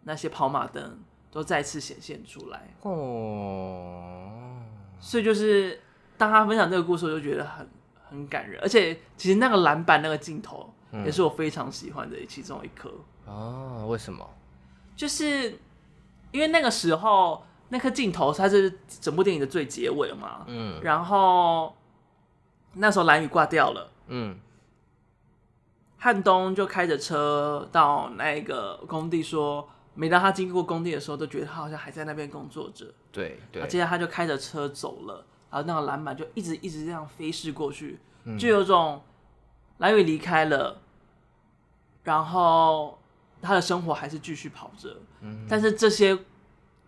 [0.05, 1.01] 那些跑马灯
[1.33, 2.73] 都再次显现出来。
[2.83, 4.63] 哦，
[5.01, 5.81] 所以就是
[6.17, 7.69] 当他分享这个故事，我就觉得很
[8.09, 10.73] 很感人，而且其实那个篮板那个镜头。
[11.05, 12.93] 也是我非常喜欢的其中一颗
[13.25, 13.87] 哦。
[13.89, 14.29] 为什么？
[14.95, 15.59] 就是
[16.31, 20.45] 因为那个时候那颗镜头它是整部电影的最结尾嘛。
[20.47, 20.79] 嗯。
[20.83, 21.75] 然后
[22.75, 23.91] 那时候蓝雨挂掉了。
[24.09, 24.39] 嗯。
[25.97, 32.93] 汉东就开着车到那个工地，说每当他经过工地的时候，都觉得他好像还在那边工作着。
[33.11, 33.67] 对对。
[33.67, 37.99] 接着他就开着车走了，然后那个篮板就一直一直这样飞逝过去，
[38.39, 39.01] 就有种。
[39.79, 40.81] 蓝雨离开了，
[42.03, 42.99] 然后
[43.41, 46.19] 他的生活还是继续跑着，嗯、但是这些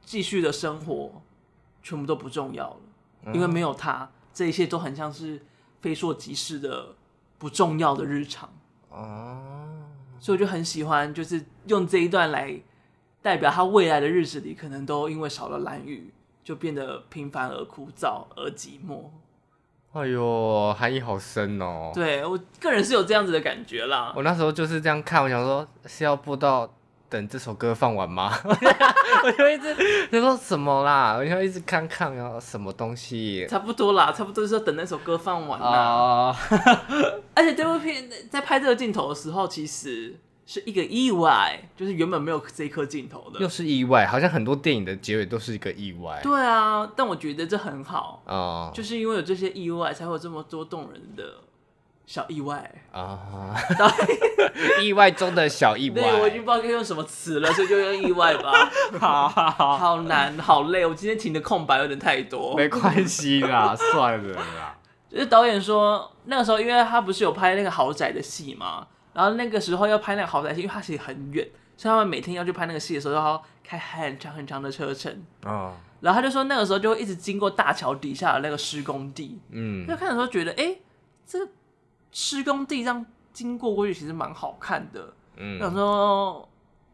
[0.05, 1.23] 继续的生活
[1.83, 2.81] 全部都不重要了，
[3.27, 5.41] 嗯、因为没有他，这一切都很像是
[5.81, 6.95] 非硕即逝的
[7.39, 8.49] 不重要的日常。
[8.91, 9.83] 哦，
[10.19, 12.61] 所以我就很喜欢，就是用这一段来
[13.21, 19.11] 代表他未来的日子里，可能都因为少了蓝雨，就变得平凡而枯燥而寂寞。
[19.95, 21.93] 哎呦，含义好深哦！
[21.95, 24.13] 对，我个人是有这样子的感觉啦。
[24.17, 26.69] 我那时候就是这样看，我想说是要播到
[27.09, 28.33] 等这首歌放完吗？
[28.45, 29.73] 我就一直
[30.11, 33.47] 就说什么啦，我就一直看看要什么东西。
[33.49, 36.37] 差不多啦，差不多就是要等那首歌放完啦。
[36.51, 40.17] Uh、 而且这部片在拍这个镜头的时候，其实。
[40.47, 46.21] 是一个意外，就是原本没有这颗镜头的，又是意外，好像很多电影的结尾都是一个意外。
[46.23, 51.25] 对啊，但我觉得这很好啊，嗯、就是因为有这些意外，才会有这么多动人的
[52.07, 53.57] 小意外啊，
[54.83, 56.03] 意外中的小意外。
[56.03, 58.71] 对，我已经不知道该用什么词了， 所以就用意外吧。
[59.01, 62.55] 好好好，好难，好累，我今天停的空白有点太多。
[62.55, 64.77] 没关系啦， 算了啦。
[65.11, 68.87] 就是导演说，那个时候因为他不是有拍那个豪宅的戏吗？
[69.15, 75.25] 然后那个时候要拍那个豪宅戏，因为它其实很远，所以他们每天要去拍那个戏的时候，要开很长很长的车程。
[75.45, 75.75] 哦。
[76.01, 79.41] 然后他就说，那个时候就会一直经过大桥底下的那个施工地。
[79.49, 79.87] 嗯。
[79.87, 80.77] 就看的时候觉得，哎，
[81.25, 81.51] 这个
[82.11, 85.15] 施工地这样经过过去，其实蛮好看的。
[85.37, 85.59] 嗯。
[85.59, 86.47] 想说，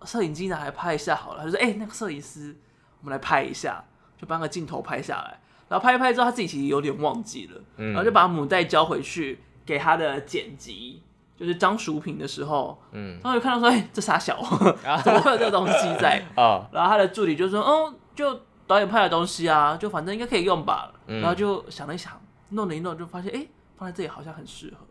[0.04, 1.40] 摄影机拿来拍一下好了。
[1.40, 2.54] 他就说，哎，那个摄影师，
[3.00, 3.83] 我们来拍一下，
[4.16, 5.40] 就把那个镜头拍下来。
[5.68, 7.61] 然后拍一拍之后，他自己其实有点忘记了。
[7.78, 7.88] 嗯。
[7.88, 11.02] 然后就把母带交回去给他的剪辑。
[11.40, 14.38] 就是张淑平的时候，嗯，然后就看到说，哎、欸，这傻小，
[15.03, 16.22] 怎么会有这个东西在？
[16.37, 20.92] 啊，然后他的助理就说，哦，就导演拍的东西啊，就反正应该可以用吧。
[21.07, 22.12] 嗯、然后就想了一想，
[22.50, 23.48] 弄了一弄，就发现，哎、欸，
[23.79, 24.87] 放在这里好像很适合，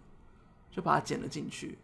[0.72, 1.78] 就把它剪了进去，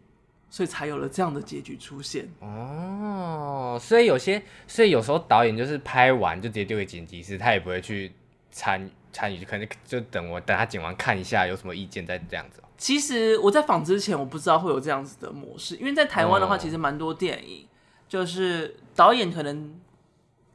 [0.50, 2.28] 所以才有了这样的结局出现。
[2.40, 8.12] 哦，所以有些，所以有时候导演就是拍完就直接丢给剪辑师，他也不会去
[8.50, 12.60] 参参与，可能就等我等他剪完看一下有什么意见再这样子。
[12.76, 17.68] 其实我在访之前我不知道会有这样子的模式，因为在台湾的话，其实蛮多电影、哦、
[18.08, 19.78] 就是导演可能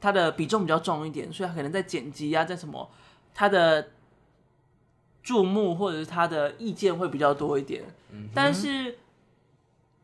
[0.00, 2.90] 他的比重比较重一点，所以他可能在剪辑啊，在什么
[3.34, 3.90] 他的
[5.22, 7.84] 注目或者是他的意见会比较多一点。
[8.10, 8.98] 嗯、但是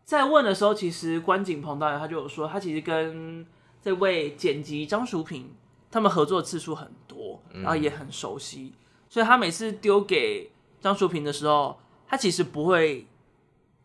[0.05, 3.47] 在问的时候，其实关锦鹏导演他就有说，他其实跟
[3.83, 5.55] 这位剪辑张淑平。
[5.91, 10.51] 他们合作的次数很多，然后也很熟悉，嗯、所以他每次丢给
[10.83, 13.07] 张淑平的时候，他其实不会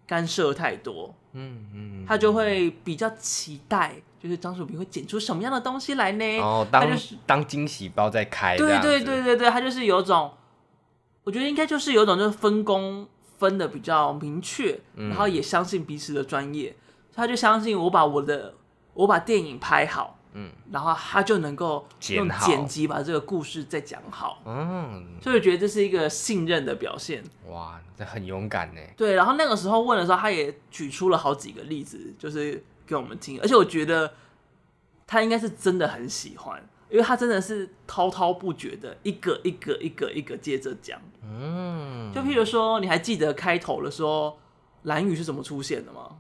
[0.08, 6.40] 干涉太多，嗯嗯，他就会比较期待，就是张淑平会剪出什么样的东西来呢？
[6.40, 10.32] 哦，当他就是当惊喜包在开，对对对对对，他就是有种，
[11.24, 13.08] 我觉得应该就是有种就是分工
[13.38, 16.76] 分的比较明确，嗯、然后也相信彼此的专业，
[17.14, 18.54] 他就相信我把我的
[18.94, 20.18] 我把电影拍好。
[20.34, 27.24] 嗯，然后他就能够用剪辑把这个故事再讲好，嗯，所以我觉得这是一个信任的表现。
[27.48, 28.82] 哇，这很勇敢呢。
[28.98, 34.12] 对，然后那个时候问的时候，他也举出了好几个例子，就是给我们听，而且我觉得
[35.06, 41.00] 他应该是真的很喜欢，因为他真的是滔滔不绝的一个一个一个一个接着讲。
[41.22, 44.40] 嗯，就譬如说，你还记得开头的时候
[44.84, 46.18] 蓝雨是怎么出现的吗？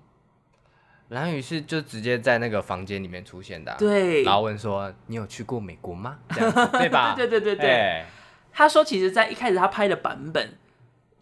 [1.10, 4.24] 兰屿是就直接在那个房间里面出现的，啊，对。
[4.24, 7.14] 然后问说：“你有去过美国吗？”这样子 对吧？
[7.16, 7.70] 对对对对对。
[7.70, 8.06] 欸、
[8.52, 10.58] 他说：“其实，在一开始他拍的版本，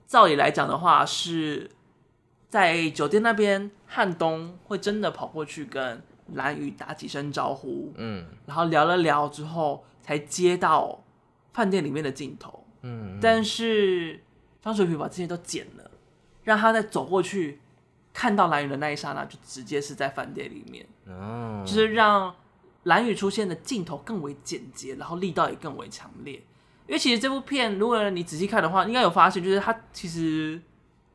[0.08, 1.70] 照理来讲的话，是
[2.48, 6.02] 在酒店那边，汉东会真的跑过去跟
[6.36, 11.04] 蓝宇打几声招呼，嗯，然后聊了聊之后，才接到
[11.52, 13.17] 饭店里面的镜头，嗯。
[13.22, 14.24] 但是
[14.62, 15.91] 张水平把这些都剪了，
[16.44, 17.60] 让他再走过去。”
[18.13, 22.34] 看到蓝雨的那一刹那，就直接是在饭店里面，哦，就是让
[22.84, 26.34] 蓝雨出现的镜头更为简洁，然后力道也更为强烈。
[26.88, 30.62] 因为其实这部片，如果你仔细看的话，应该有发现，就是它其实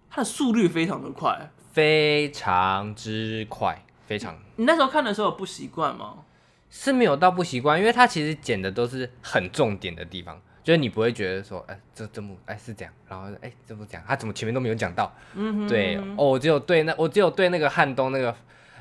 [0.08, 4.38] 它的速率非常的快，非常之快，非常。
[4.56, 6.24] 你那时候看的时候有不习惯吗？
[6.70, 10.40] 是没有到不习惯，因为它其实剪的都是很重点的地方。
[10.66, 15.14] 就是你不会觉得说，哎、欸，这这幕，哎、欸、是这样，然后，哎、欸，这不讲，他怎么前面都没有讲到？
[15.34, 18.34] 嗯哼，对，哦，我只有对那，我只有对那个汉东那个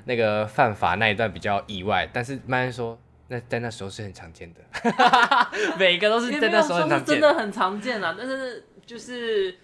[0.05, 4.61] 那个犯法那一段比较意外，但是慢慢说，那在那时候是很常见的，
[5.77, 8.15] 每个都是在那时候很常见，真的很常见啊。
[8.17, 9.55] 但是就是，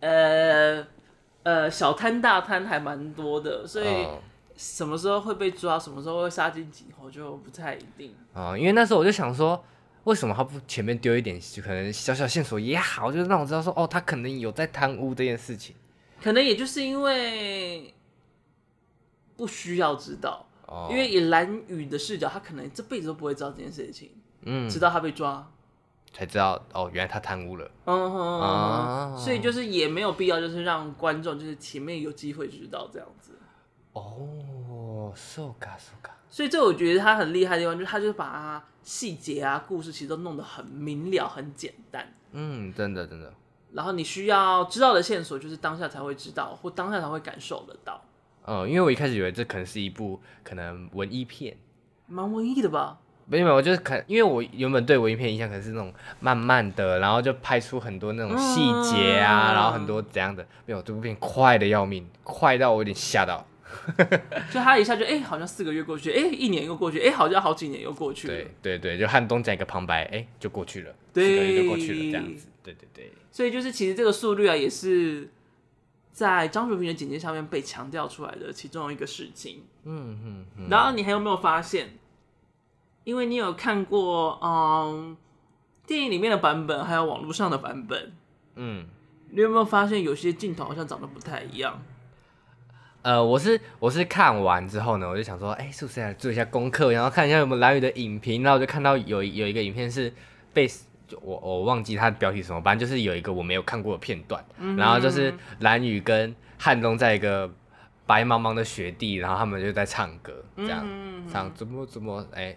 [0.00, 0.86] 呃
[1.44, 4.06] 呃，小贪大贪还蛮多的，所以
[4.54, 8.14] 什么时候会被抓，什么时候会杀进井口就不太一定。
[8.34, 9.64] 啊、嗯，因为那时候我就想说。
[10.04, 15.76] 为什么他不前面丢一点可能小小线索也好，就是让我知道说哦，他可能有在贪污这件事情。
[16.22, 17.94] 可能也就是因为
[19.36, 24.10] 不需要知道，哦、因为以蓝宇的视角，他可能这辈子都不会知道这件事情。
[24.42, 25.50] 嗯，直到他被抓，
[26.12, 27.70] 才知道哦，原来他贪污了。
[27.84, 33.32] 嗯哼，啊、所以就是也没有必要，就是让观众就是前面有机会知道这样子。
[33.92, 36.10] 哦，so ga so ga。
[36.28, 42.06] 所以这我觉得他很厉害的地方，就是他就是把细节啊、故事其实都弄得很明了、很简单。
[42.32, 43.32] 嗯，真的真的。
[43.72, 48.00] 然后你需要知道的线索，就是当下才会知道，或当下才会感受得到。
[48.46, 51.56] 嗯，因为我一开始以为这可能是一部可能文艺片，
[52.06, 52.98] 蛮文艺的吧？
[53.26, 60.44] 没有没有，我就是可，因为我原本对文艺片印象可能是那种慢慢的，然后就拍出很多那种细节啊，嗯、然后很多怎样的。
[60.66, 63.46] 没有，这部片快的要命，快到我有点吓到。
[64.52, 68.34] 就他一下就哎、欸，好像四个月过去，哎、欸，一年又过去，哎、欸，好像好几年又过去了。
[68.34, 72.48] 对对对，就汉东讲一个旁白，哎、欸，就过去了，对，四个月就过去了，这样子。
[72.62, 73.12] 对对对。
[73.32, 75.30] 所以就是其实这个速率啊，也是
[76.12, 79.62] 在张淑平的简介上面被强调出来的其中一个事情。
[79.84, 80.46] 嗯嗯。
[80.58, 81.90] 嗯，然后你还有没有发现？
[83.04, 85.16] 因为你有看过嗯
[85.86, 88.12] 电影里面的版本，还有网络上的版本。
[88.56, 88.86] 嗯。
[89.32, 91.80] 你有没有发现有些镜头好像长得不太一样？
[93.02, 100.12] 呃，我是我是看完之后呢，我就想说，哎、欸，是不是来做一下功课，然后看一下有没有蓝宇的影评，然后我就看到有有一个影片是
[100.52, 100.68] 被
[101.08, 107.50] 就我我忘记它的标题什么，反正就是有一个我没有看过的片段，嗯、然后就是蓝宇跟汉东在一个
[108.06, 112.56] 白茫茫的雪地，然后他们就在唱歌，这样、嗯、唱怎么怎么哎，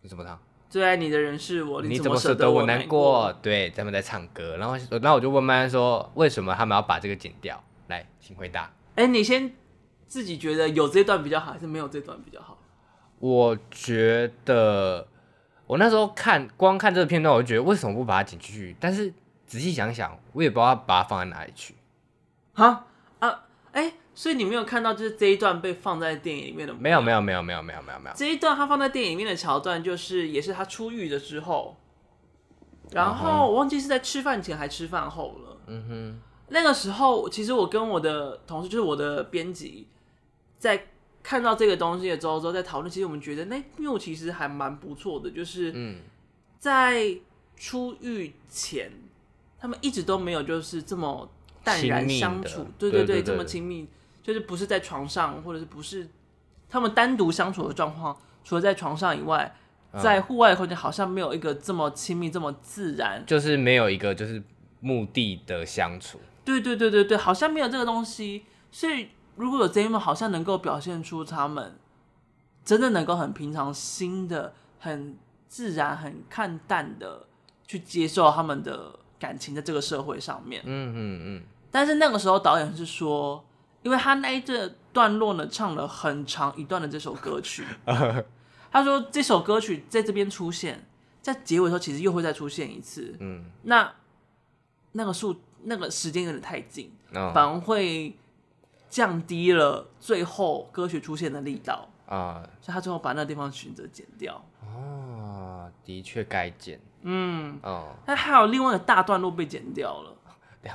[0.00, 0.38] 你怎么唱？
[0.68, 3.32] 最爱你的人是我，你怎么舍得我难过？
[3.42, 7.62] 对，他们在唱歌，然后然后我就问曼曼说，为什么他们要把这个剪掉？
[7.88, 8.70] 来，请回答。
[8.94, 9.54] 哎、欸，你先
[10.06, 12.58] 自己觉得有这段比较好，还是没有这段比较好？
[13.18, 15.06] 我觉得
[15.66, 18.76] 我那时候看光看这个片段，我就觉得为什么不把它剪进去？
[18.80, 19.12] 但是
[19.46, 21.74] 仔细想想，我也不知道把它放在哪里去。
[22.52, 22.84] 哈
[23.20, 26.74] 啊，哎、欸，所以你没有看到就是这一段被放在电影里面的？
[26.74, 28.16] 没有，没有，没有，没有，没有，没有，没有。
[28.16, 31.76] 这一段他放在电影里面的桥段，就是也是他出狱的之后，
[32.90, 35.56] 然后我忘记是在吃饭前还吃饭后了。
[35.68, 36.20] 嗯哼，
[36.52, 39.86] 那个时候其实我跟我的同事，就是我的编辑，
[40.58, 40.88] 在
[41.22, 42.90] 看到这个东西的时候，之后在讨论。
[42.90, 45.96] 其实我们觉得那幕其实还蛮不错的，就是
[46.58, 47.16] 在
[47.56, 48.90] 出狱前，
[49.58, 51.28] 他们一直都没有就是这么
[51.64, 52.66] 淡然相处。
[52.78, 53.88] 对对对，这么亲密，
[54.22, 56.08] 就是不是在床上，或者是不是
[56.68, 59.54] 他们单独相处的状况，除了在床上以外。
[60.00, 64.42] 在户外的空间好像没有一个这么亲密、这么自然，就是没有一个就是
[64.80, 66.18] 目的的相处。
[66.44, 68.44] 对对对对对，好像没有这个东西。
[68.70, 71.78] 所以如果有这一幕，好像能够表现出他们
[72.64, 75.16] 真的能够很平常心的、很
[75.48, 77.26] 自然、很看淡的
[77.66, 80.62] 去接受他们的感情，在这个社会上面。
[80.64, 81.42] 嗯嗯嗯。
[81.70, 83.44] 但是那个时候导演是说，
[83.82, 84.42] 因为他那一
[84.92, 87.64] 段落呢，唱了很长一段的这首歌曲。
[88.72, 90.86] 他说：“这首歌曲在这边出现，
[91.20, 93.14] 在结尾的时候，其实又会再出现一次。
[93.20, 93.92] 嗯，那
[94.92, 98.14] 那个数那个时间有点太近，哦、反而会
[98.88, 102.42] 降低了最后歌曲出现的力道啊。
[102.60, 104.42] 所以他最后把那个地方选择剪掉。
[104.66, 106.80] 哦，的确该剪。
[107.02, 110.10] 嗯，哦，那还有另外一个大段落被剪掉了。”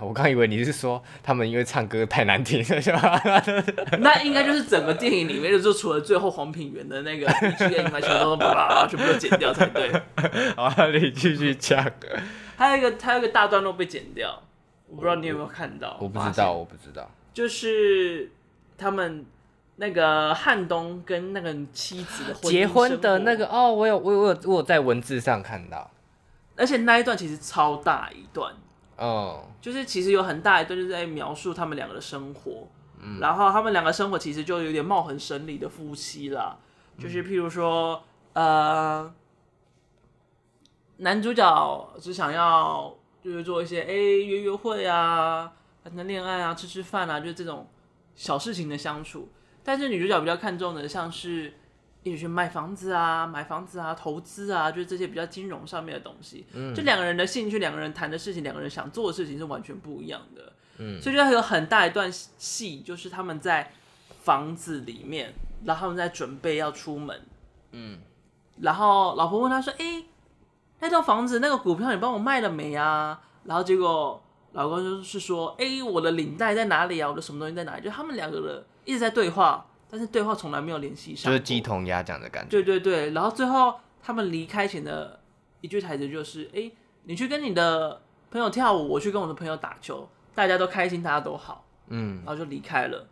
[0.01, 3.21] 我刚以为你是说他们因为唱歌太难听了，是吧？
[3.99, 9.89] 那应该就是整个电影里面，就除了最后黄品源的那个 BGM 全都把它全部都剪掉才对。
[10.57, 11.89] 好，你继续讲。
[12.57, 14.43] 还有一个，还有一个大段落被剪掉，
[14.87, 15.97] 我不知道你有没有看到？
[15.99, 17.09] 我不知道，我不知道。
[17.33, 18.31] 就是
[18.77, 19.25] 他们
[19.75, 25.91] 那个汉东跟那个妻子的婚结婚的那个哦，我有，我有，我有，我有在文字上看到，
[26.55, 28.53] 而且那一段其实超大一段。
[28.97, 29.51] 哦，oh.
[29.61, 32.67] 就是其实有很大一段就是在描述他们两个的生活，
[32.99, 36.57] 嗯，然后他们两个生活其实就有点貌合神离的夫妻啦，
[36.97, 38.01] 嗯、就是譬如说，
[38.33, 39.13] 呃，
[40.97, 42.91] 男主角只想要
[43.23, 45.51] 就是做一些哎约约会啊，
[45.83, 47.67] 谈谈恋爱啊，吃吃饭啊，就是这种
[48.15, 49.29] 小事情的相处，
[49.63, 51.53] 但是女主角比较看重的像是。
[52.03, 56.45] 一起去卖房子啊，买房子啊，投资啊，就是这些比较金融上面的东西。
[56.53, 60.53] 嗯，就两个人的兴趣，两个人谈的事情，两个人想做的事情是完全不一样的。
[60.77, 63.73] 嗯，所以就有很大一段戏，就是他们在
[64.21, 65.33] 房子里面，
[65.65, 67.19] 然后他们在准备要出门。
[67.71, 67.99] 嗯，
[68.61, 70.05] 然后老婆问他说：“哎、欸，
[70.79, 74.21] 那套房子那个股票你帮我卖了没啊？”然后结果
[74.53, 77.09] 老公就是说：“哎、欸，我的领带在哪里啊？
[77.09, 79.65] 我的什么东西在哪里？”就他们两个人一直在对话。
[79.89, 82.49] 但是对话从来没有联系上，就是鸡同鸭讲的感觉。
[82.49, 83.73] 对对对，然后最后
[84.03, 85.17] 他们离开前的
[85.61, 90.05] 一句台词就是：“哎、欸，你去跟你的朋友跳舞，我去跟我的朋友打球，
[90.35, 93.07] 大家都开心，大家都好。”嗯，然后就离开了，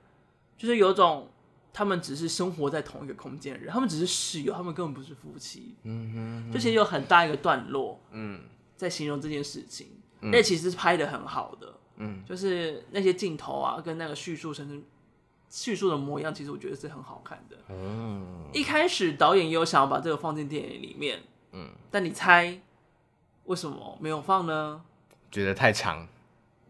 [0.58, 1.30] 就是有种
[1.76, 5.76] 他们只是生活在同一个空间的人，他们只是室友，他们根本不是夫妻。
[5.84, 8.40] 嗯哼，就其实有很大一个段落，嗯，
[8.78, 9.88] 在形容这件事情，
[10.22, 14.82] 那、嗯、其实是拍的很好的，嗯，就是那些镜头啊，跟那个叙述甚至。
[15.48, 17.56] 叙述的模样，其实我觉得是很好看的。
[17.70, 21.22] 嗯，一开始导演也有想要把这个放进电影里面，
[21.54, 22.60] 嗯，但你猜
[23.46, 24.82] 为什么没有放呢？
[25.32, 26.08] 觉得太长。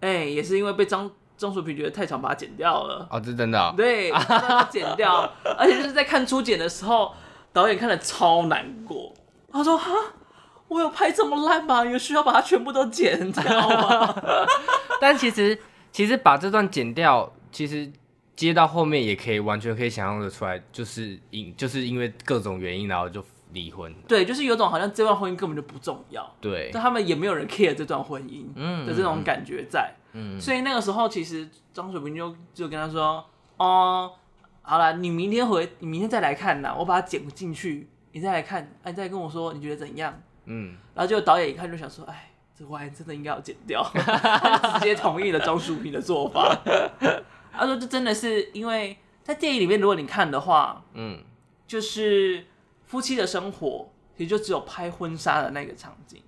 [0.02, 3.08] 哎、欸，也是因为被张张淑平觉得太长，把它剪掉了。
[3.10, 3.74] 哦，这真的、哦。
[3.76, 7.14] 对，把它剪掉， 而且就是在看初剪的时候，
[7.52, 9.14] 导演看了超难过。
[9.52, 9.92] 他说：“哈，
[10.68, 11.86] 我有拍这么烂吗？
[11.86, 14.16] 有需要把它全部都剪掉吗？”
[15.02, 15.58] 但其实，
[15.92, 17.92] 其实把这段剪掉，其实。
[18.36, 23.24] 接到后面也可以完全可以想象的出来，就是因就是因为各种原因，然后就
[23.54, 23.96] 离婚。
[24.10, 26.30] 对，就是有种好像这段婚姻根本就不重要。
[26.42, 28.44] 对，但他们也没有人 care 这段婚姻
[28.86, 29.90] 的这种感觉在。
[29.90, 30.04] 嗯，
[30.40, 33.26] 所以那个时候其实张水平就就跟他说
[33.58, 34.12] ：“哦，
[34.62, 43.84] 好了，你明天回，你明天再来看呐，我把它剪进去，你再来看，哎、啊，你再跟我说你觉得怎样？”嗯，然后就导演一看就想说：“哎，这我还真的应该要剪掉。
[44.80, 46.56] ”直接同意了张淑平的做法。
[47.52, 51.20] 他说：“这真的是因为在电影里面，如果你看的话，嗯，
[51.66, 52.46] 就是
[52.86, 56.22] 夫妻的生活，其实就只有拍婚纱的那个场景，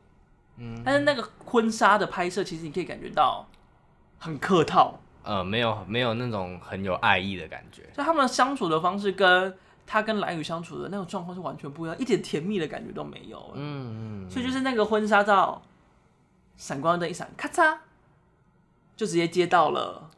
[0.57, 3.47] 嗯，但是那个婚纱的拍摄，其实你可以感觉到
[4.19, 15.61] 很客套，呃，没有没有那种很有爱意的感觉，就他们相处的方式跟他跟蓝宇相处的那种状况是完全不一样，一点甜蜜的感觉都没有，嗯嗯，所以就是那个婚纱照，
[16.55, 17.77] 闪光灯一闪，咔嚓，
[18.95, 20.09] 就直接接到了。”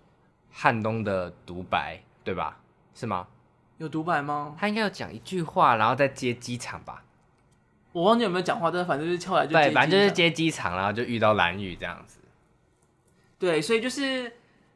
[0.52, 2.58] 汉东的独白，对吧？
[2.96, 3.28] 是吗？
[3.78, 4.56] 有独白吗？
[4.60, 7.04] 他应该有讲一句话，然后再接机场吧。
[7.92, 12.19] 我忘记有没有讲话，但是反正就是后来就对，反正就是接机场，然后就遇到蓝宇这样子。
[13.40, 14.32] 对，所以就是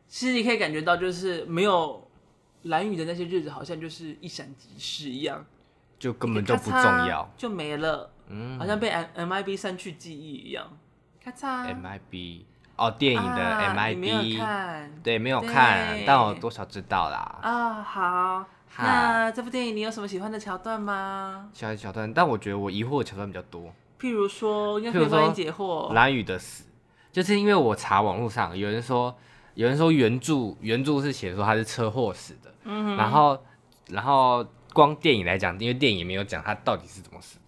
[0.08, 2.10] 其实你可以感觉到，就是没有
[2.64, 5.46] 蓝雨的那些日子，好像就是一闪即逝一样，
[6.00, 8.10] 就根本就不重要，就没了。
[8.30, 10.66] 嗯，好像被 M M I B 删去记忆一样。
[11.24, 12.42] 咔嚓，MIB
[12.78, 13.42] 哦，电影的
[13.76, 17.40] MIB，没有看，对，没有看，但我多少知道啦。
[17.42, 18.46] 啊，好，
[18.78, 21.50] 那这部电影你有什么喜欢的桥段吗？
[21.54, 23.74] 喜欢的桥段，但我觉得我疑惑的桥段比较多。
[24.00, 25.94] 譬如说，应该可以帮你解惑。
[25.94, 26.66] 蓝雨的死，
[27.14, 29.16] 就是因为我查网络上有人说，
[29.54, 33.40] 有人说原著原著是写说他是车祸死的，嗯，然后
[33.88, 34.44] 然后
[34.74, 37.43] 光电影来讲，因为电影也没有讲他到底是怎么死的。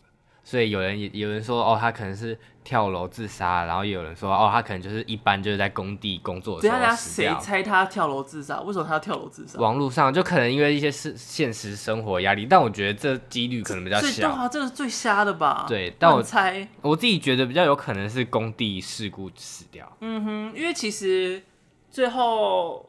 [0.46, 7.34] 所以有人也有人说哦，他可能是跳楼自杀，然后也有人说哦，他可能就是一般就是在工地工作的时候死掉。
[7.34, 8.62] 谁猜他跳楼自杀？
[8.62, 9.60] 为什么他要跳楼自杀？
[9.60, 14.30] 网络上就可能因为一些是现实生活压力，但我觉得这几率可能比较小。
[14.30, 15.66] 对啊，这个是最瞎的吧？
[15.68, 19.92] 对，但我猜我自己觉得比较有可能是工地事故死掉。
[20.02, 21.42] 嗯哼，因为其实
[21.90, 22.88] 最后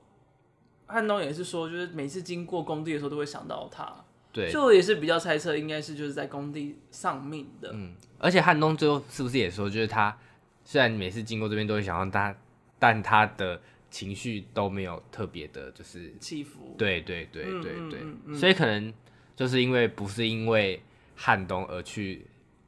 [0.84, 3.90] 汉东也是说，就是每次经过工地的时候都会想到他。
[4.36, 7.70] 对，就我也是比较猜测，应该是就是在工地丧命的。
[7.72, 10.14] 嗯，而且汉东最后是不是也说，就是他
[10.62, 12.36] 虽然每次经过这边都会想到他，
[12.78, 13.58] 但他的
[13.90, 16.74] 情绪都没有特别的，就是起伏。
[16.76, 18.92] 对对对对对，嗯、所以可能
[19.34, 20.82] 就是因为不是因为
[21.14, 22.26] 汉东而去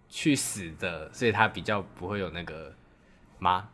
[0.08, 2.74] 去死的，所以他比较不会有那个
[3.38, 3.68] 吗？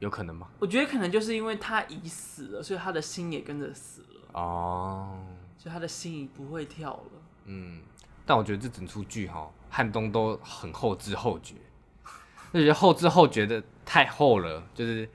[0.00, 0.48] 有可能吗？
[0.58, 4.30] 我觉得可能就是因为他已死了，所以他的心也跟着死了。
[4.32, 5.24] 哦。
[5.58, 7.22] 就他的心已不会跳了。
[7.46, 7.82] 嗯，
[8.24, 11.54] 但我觉得这整出剧哈，汉东都很后知后觉，
[12.52, 14.62] 就觉得后知后觉的太后了。
[14.74, 15.08] 就是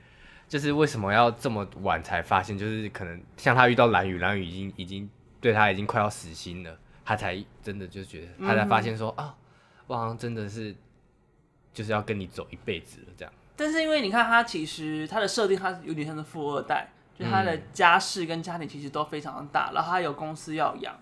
[0.48, 2.58] 就是为什么要这么晚才发现？
[2.58, 5.08] 就是可能像他遇到蓝雨，蓝雨已经已经
[5.40, 9.36] 对他已经快要死心了，他才真的就觉得他才发现说、嗯、啊，
[9.86, 10.74] 我好像真的是
[11.72, 13.32] 就是要跟你走一辈子了这样。
[13.54, 16.90] 但是因为你看他其实他的设定，他有点像是富二代。
[17.14, 20.94] 就他的家世跟家庭其实都非常的大，然后他有公司要养，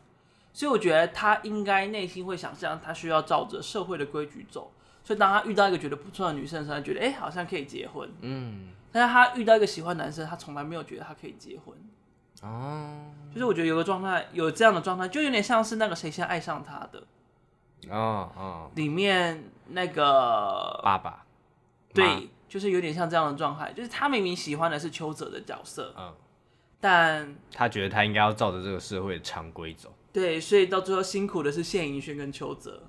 [0.52, 4.72] 所以我觉得他应该内心会想象，他需要照着社会的规矩走。
[5.02, 8.08] 所以当他遇到一个觉得不错的女生的时候，他觉得哎、欸，好像可以结婚。
[8.20, 11.74] 嗯，但是他遇到一个喜欢男生，他从来没有觉得他可以结婚。
[12.42, 17.02] 哦，就是我觉得有个状态，有这样的状态，就有点像是那个谁先爱上他的。
[17.88, 21.24] 哦哦，里面那个爸爸，
[21.94, 22.28] 对。
[22.51, 26.12] 就是有点像这样的状态，就是他明明喜欢的是邱泽的角色，嗯，
[26.80, 32.82] 但他觉得他应该要照着这个社会的常规走，对，所以到最后辛苦的是谢盈萱跟邱泽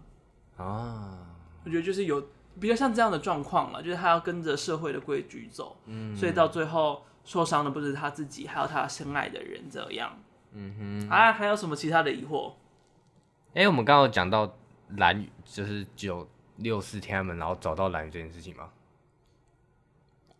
[0.57, 1.27] 啊，
[1.63, 2.27] 我觉得就是有
[2.59, 10.11] 比较像这样的状况了，就是他要跟着社会的规矩走，嗯，所以到最后受伤的不是他自己，还有他深爱的人这样，
[10.53, 12.53] 嗯哼，啊，还有什么其他的疑惑？
[13.53, 14.57] 哎、欸，我们刚刚讲到
[14.97, 18.67] 兰屿，就是九六四天安门，然后找到兰屿这件事情吗？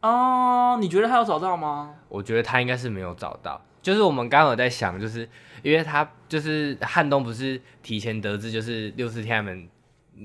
[0.01, 1.93] 哦，你觉得他有找到吗？
[2.09, 3.61] 我觉得他应该是没有找到。
[3.81, 5.27] 就是我们刚刚有在想，就是
[5.63, 9.67] 因为他就是汉东不是提前得知，就是六四天安门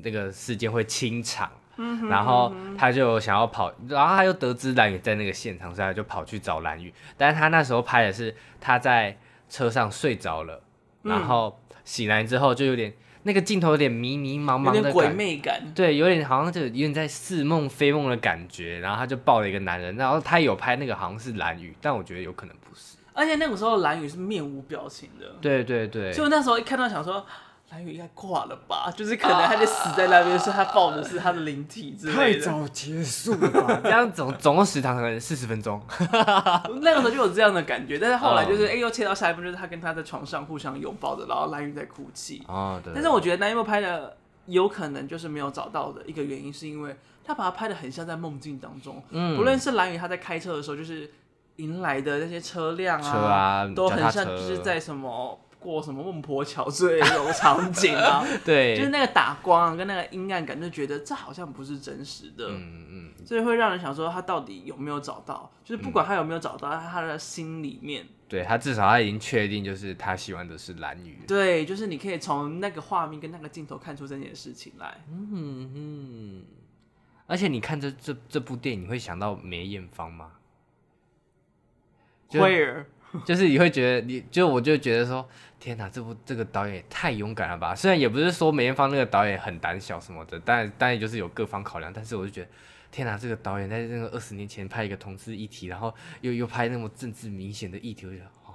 [0.03, 6.93] 那个事件会清场，嗯、哼然后他就想要跑，然后他又得知蓝宇在那个现场，所以他就跑去找蓝宇。
[7.17, 9.17] 但是他那时候拍的是他在
[9.49, 10.63] 车上睡着了，
[11.03, 12.93] 然后醒来之后就有点。
[13.27, 18.79] 那个镜头有点迷迷茫茫的感，鬼魅感，对，有点好像就有点在似梦非梦的感觉。
[18.79, 22.97] 然后他就抱了一个男人，然后他有拍那个好像是蓝雨，但我觉得有可能不是。
[23.13, 26.13] 而且那个时候蓝雨是面无表情的，对对对。
[26.13, 27.27] 所以那时候一看到想说。
[27.71, 28.91] 兰屿应该挂了吧？
[28.97, 32.17] 就是可能他就死在那边，是他抱的是他的灵体之类的。
[32.17, 35.83] 太早结束了， 这样总总共时长可能四十分钟。
[36.81, 42.43] 那个时候就有这样的感觉，但是后来就是哎、欸，又切到下一步，就是他跟他在床上互相拥抱着，然后蓝宇在哭泣。
[42.47, 42.93] 哦，对。
[42.95, 49.03] 但是我觉得那一幕拍的有可能就是没有找到的一个原因，是因为他把它拍的很像在梦境当中。
[49.11, 49.37] 嗯。
[49.37, 51.11] 不论是蓝宇他在开车的时候，就是
[51.57, 55.41] 迎来的那些车辆啊，车啊，都很像就是在什么。
[55.59, 58.25] 过什么孟婆桥之类的那种场景啊？
[58.45, 62.49] 对，就是那个打光啊，跟那个阴暗感，就觉得这好像不是真实的。
[62.51, 65.51] 嗯嗯，所以会让人想说他到底有没有找到？
[65.65, 71.19] 就是不管他有没有找到，他的心里面，对他至少他已经确定，就是他喜欢的是兰屿。
[71.27, 75.01] 对，就是你可以从那个画面跟那个镜头看出这件事情来。
[75.11, 76.45] 嗯嗯，
[77.27, 80.33] 而且你看这这这部电影，你会想到梅艳芳吗？
[82.31, 82.87] 会儿。
[83.25, 85.27] 就是你会觉得，你就我就觉得说，
[85.59, 87.75] 天哪，这部这个导演也太勇敢了吧！
[87.75, 91.93] 虽然也不是说梅艳芳那个导演很胆小什么的，但但也就是有各方考量。
[91.93, 92.49] 但是我就觉得，
[92.91, 98.55] 天哪，这个导演在那个二十年前拍一个同志议题，然后又又拍那么政治明显的议题，我觉得哦。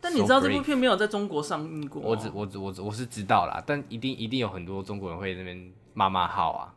[0.00, 2.02] 但你知道这部片没有在中国上映过？
[2.02, 6.74] 我只我只我只我是知道啦，但一定一定有很多中国人会在那边骂骂号啊。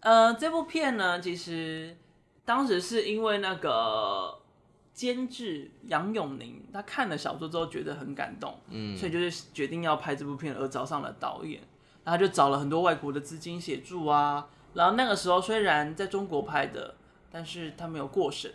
[0.00, 1.96] 呃，这部片呢，其实
[2.44, 4.40] 当时是因为那个。
[4.94, 11.60] 监制杨永宁，他看了小说之后觉得很感动，嗯，所以就是决定要拍这部片而找上了导演，
[12.04, 16.94] 然后就找了很多外国的资金协助啊，然后那个时候虽然在中国拍的，
[17.32, 18.54] 但是他没有过审，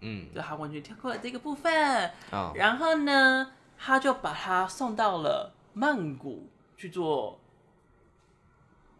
[0.00, 2.10] 嗯，就他完全跳过了这个部分。
[2.32, 7.40] 哦，然后呢，他就把他送到了曼谷去做，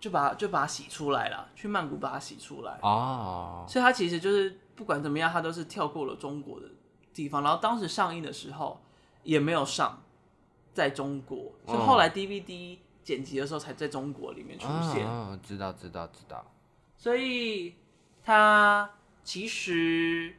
[0.00, 2.78] 就把就把他洗出来了，去曼谷把它洗出来。
[2.80, 6.66] 哦，所以他其实就是不管怎么样，他都是跳过了中国的
[7.12, 7.42] 地方。
[7.42, 8.80] 然后当时上映的时候
[9.22, 10.02] 也没有上
[10.72, 15.06] 在中国，所以后来 DVD 剪辑的时候才在中国里面出现。
[15.06, 16.44] 哦，知道知道知道。
[16.96, 17.74] 所以
[18.22, 18.90] 他
[19.22, 20.34] 其实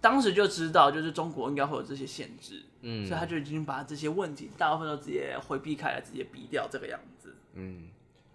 [0.00, 7.34] 当时就知道，就是中国应该会有这些限制，嗯，所以他就已经把这些问题大部分都直接回避开来，直接避掉这个样子。
[7.54, 7.88] 嗯，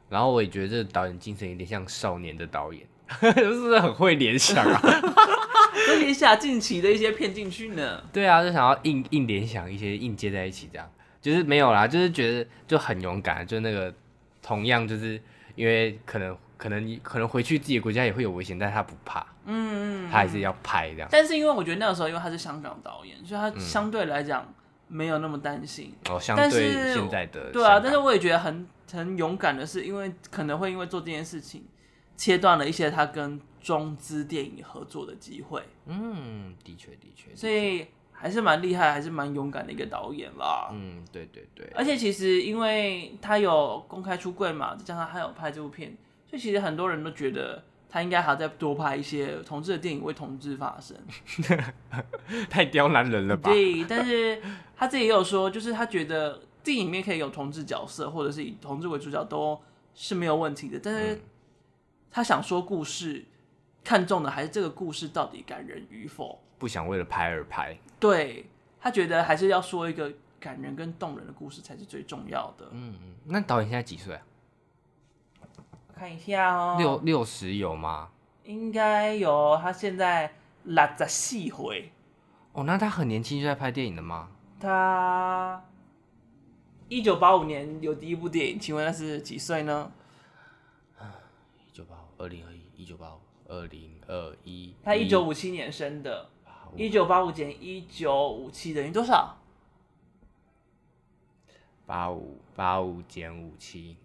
[0.09, 2.87] 然后我也觉得这导演精神有点像少年的导演，
[3.19, 4.81] 是不是很会联想啊？
[5.85, 8.01] 都联想近期的一些片进去呢？
[8.13, 10.89] 对啊，就想要硬硬联想一些硬接在一起，这样
[11.21, 13.93] 就是没有啦，就是觉得就很勇敢，就那个
[14.41, 15.21] 同样就是
[15.55, 16.35] 因为可能。
[16.57, 21.07] 可能你可能回去自己的国家也会有危险，但是他不怕，嗯，他还是要拍这样。
[21.11, 24.51] 但是因为我觉得那个时候，因为他是香港导演，所以他相对来讲
[24.87, 25.93] 没有那么担心。
[26.09, 26.49] 哦，相对
[26.91, 31.63] 现在的对啊，但是我也觉得很很勇敢的是，因为可能会因为做这件事情，
[32.15, 35.61] 切断了一些他跟中资电影合作的机会。
[35.87, 40.69] 嗯，的确的确，所以还是蛮厉害，还是蛮勇敢的一个导演啦。
[40.71, 41.67] 嗯，对对对。
[41.75, 45.97] 而且其实因为他有公开出柜嘛，再加上他有拍这部片。
[46.25, 50.95] 所以其实很多人都觉得他应该还要再多拍一些同志的电影，为同志发声，
[52.49, 53.51] 太刁难人了吧？
[53.51, 54.41] 对，但是
[54.77, 59.59] 他自己也有说，就是他觉得电影里面可以有同志角色，或者是以同志为主角都
[59.93, 60.79] 是没有问题的。
[60.81, 61.21] 但是
[62.09, 63.25] 他想说故事，
[63.87, 67.77] 看中的还是这个故事到底感人与否，不想为了拍而拍。
[67.97, 68.45] 对，
[68.81, 70.11] 他觉得还是要说一个
[70.41, 72.67] 感人跟动人的故事才是最重要的。
[72.71, 74.21] 嗯嗯，那导演现在几岁啊？
[75.95, 78.09] 看一下哦，六六十有吗？
[78.43, 80.33] 应该有，他现在
[80.65, 81.93] 六十四回。
[82.51, 84.29] 哦，那他很年轻就在拍电影了吗？
[84.59, 85.63] 他
[86.89, 89.89] 一九八五年有第一部电影，请问那是几岁呢？
[91.65, 94.73] 一九八五，二零二一，一九八五，二零二一。
[94.83, 96.29] 他一九五七年生的，
[96.75, 99.37] 一九八五减一九五七等于多少？
[101.85, 103.97] 八五八五减五七。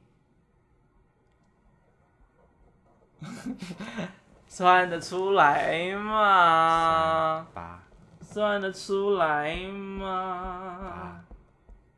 [4.49, 7.49] 算得出来吗？
[7.55, 7.83] 八，
[8.21, 11.25] 算得出来吗？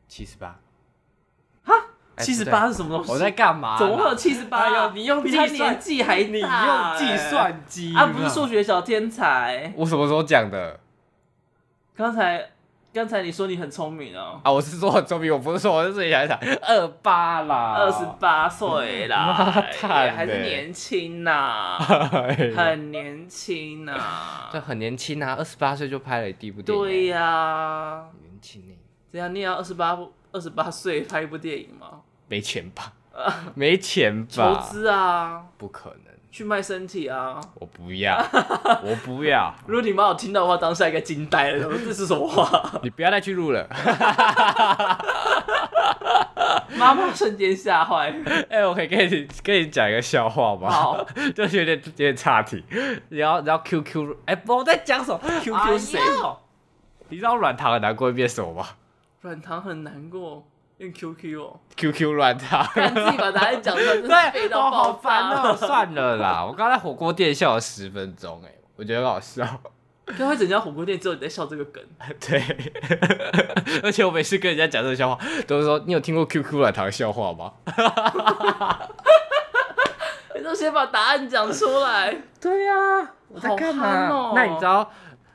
[0.06, 0.60] 七十八。
[2.16, 3.12] 哈，七十八是什么东西？
[3.12, 3.78] 我在干嘛？
[3.78, 4.90] 怎么会有七十八？
[4.92, 6.48] 你用计算年纪还大，你用
[6.98, 8.06] 计算机啊？
[8.06, 9.72] 不是数学小天才。
[9.76, 10.80] 我什么时候讲的？
[11.96, 12.50] 刚才。
[12.94, 19.34] 刚才你说你很聪明哦、喔，啊，我是说很聪明，我不是说我是自己想想二八啦，二十八岁啦，
[19.82, 21.76] 还是年轻呐、啊，
[22.56, 28.74] 很年轻呐、啊，这很年轻啊，二十八岁就拍了第一部电影，对呀、啊，年轻呢，
[29.12, 29.98] 这样你要二十八
[30.34, 32.00] 二十八岁拍一部电影吗？
[32.26, 32.92] 没钱吧，
[33.54, 35.98] 没钱吧，投资啊，不可能。
[36.32, 37.40] 去卖身体啊！
[37.54, 38.16] 我不要，
[38.82, 39.54] 我不要。
[39.68, 41.72] 如果你妈有听到的话，当下应该惊呆了。
[41.78, 42.80] 这是什么话？
[42.82, 43.64] 你不要再去录了。
[46.76, 48.12] 妈妈瞬间吓坏。
[48.50, 50.66] 哎、欸，我可以跟你跟你讲一个笑话吗？
[50.68, 51.06] 好，
[51.36, 52.64] 就是有点有点岔题。
[53.10, 56.00] 然后然后 QQ，哎、欸，我在讲什么？QQ 谁？
[57.10, 58.66] 你知道软糖很难过会变什么吗？
[59.24, 60.46] 软糖很难过。
[60.78, 63.96] 用 QQ 哦，QQ 软糖，自己把答案讲出来，
[64.32, 65.56] 对，背到爆翻了。
[65.56, 69.46] 算了啦，我刚才火锅店笑了十分钟，哎，我觉得很好笑。
[70.18, 71.82] 刚才整家火锅店只有你在笑这个梗。
[72.20, 72.42] 对，
[73.82, 77.52] 而且我每次跟人家讲这个笑话，都是说你有听过 QQ 软糖笑话吗？
[80.36, 82.14] 你都先把答案讲出来。
[82.40, 84.08] 对呀，我在干嘛？
[84.10, 84.90] 哦、那你知道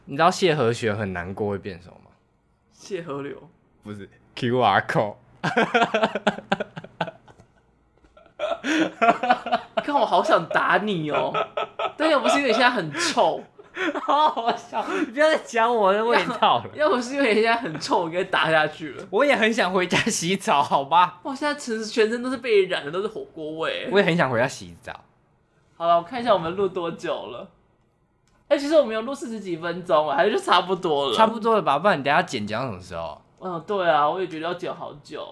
[0.06, 2.12] 你知道谢和弦很难过会变什么吗？
[2.74, 3.49] 谢和流
[3.84, 5.16] 不是 QR code。
[5.42, 6.08] 哈哈哈哈
[9.34, 9.62] 哈！
[9.84, 11.34] 看我好想打你哦，
[11.96, 13.42] 但又不是因为你现在很臭，
[14.04, 14.86] 好好笑！
[14.90, 16.70] 你不要再讲我的味道了。
[16.76, 19.06] 要不是因为你现在很臭，我应该打下去了。
[19.10, 21.20] 我也很想回家洗澡，好吧？
[21.24, 23.88] 我现在全全身都是被染的，都是火锅味。
[23.92, 24.94] 我也很想回家洗澡。
[25.78, 27.48] 好了，我看一下我们录多久了。
[28.50, 31.16] 哎、欸，其实我们有录四十几分钟了，还是就差不多了。
[31.16, 31.80] 差不多了吧？
[31.80, 33.22] 不然你等下剪讲什么时候？
[33.40, 35.26] 嗯，对啊，我也觉得要讲好久。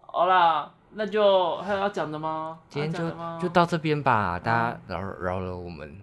[0.00, 2.58] 好啦，那就还有要讲的吗？
[2.68, 3.10] 今天就
[3.40, 6.00] 就到这边吧，大家饶饶了我们。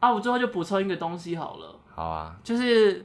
[0.00, 1.78] 啊，我最后就补充一个东西好了。
[1.94, 2.36] 好啊。
[2.42, 3.04] 就是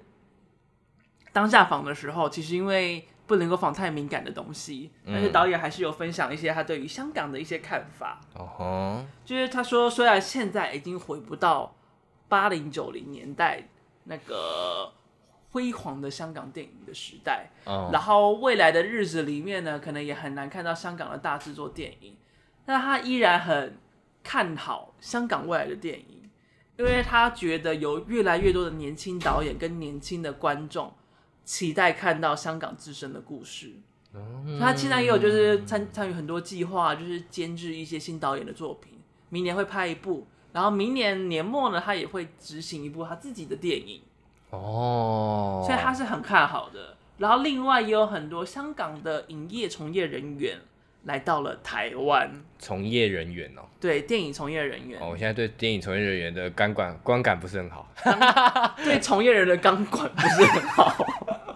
[1.32, 8.19] 当下访的时候，其实因为不能够访太敏感的东西，但是导演还是有分享一些他对于香港的一些看法。
[8.34, 11.75] 哦吼，就是他说，虽然现在已经回不到
[12.30, 13.67] 八零九零年代
[14.05, 14.91] 那个
[15.57, 22.15] 辉煌的香港电影的时代，然后未来的日子里面呢，可能也很难看到香港的大制作电影，
[22.63, 23.75] 但他依然很
[24.23, 26.29] 看好香港未来的电影，
[26.77, 30.93] 因为他觉得有越来越多的年轻导演跟年轻的观众。
[31.43, 33.71] 期待看到香港自身的故事。
[34.13, 38.99] 嗯、他现在也有就是参参与很多计划，就是监制一些新导演的作品。
[39.29, 44.01] 明年会拍一部，然后明年年末呢，他也会执行一部他自己的电影。
[44.49, 46.95] 哦，所以他是很看好的。
[47.17, 50.57] 然后另外也有很多香港的影业从业人员
[51.05, 52.31] 来到了台湾。
[52.59, 54.99] 从业人员哦，对，电影从业人员。
[55.01, 57.91] 哦，我现在对电影从业人员的钢管观感不是很好。
[58.83, 60.95] 对从业人的钢管不是很好。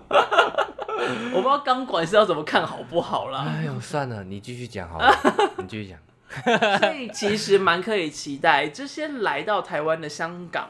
[1.34, 3.46] 我不知道钢管是要怎么看好不好啦。
[3.48, 5.14] 哎呦，算了，你继续讲好了，
[5.58, 6.00] 你继续讲。
[6.80, 10.70] 所以其实蛮可以期待这些来到台湾的香港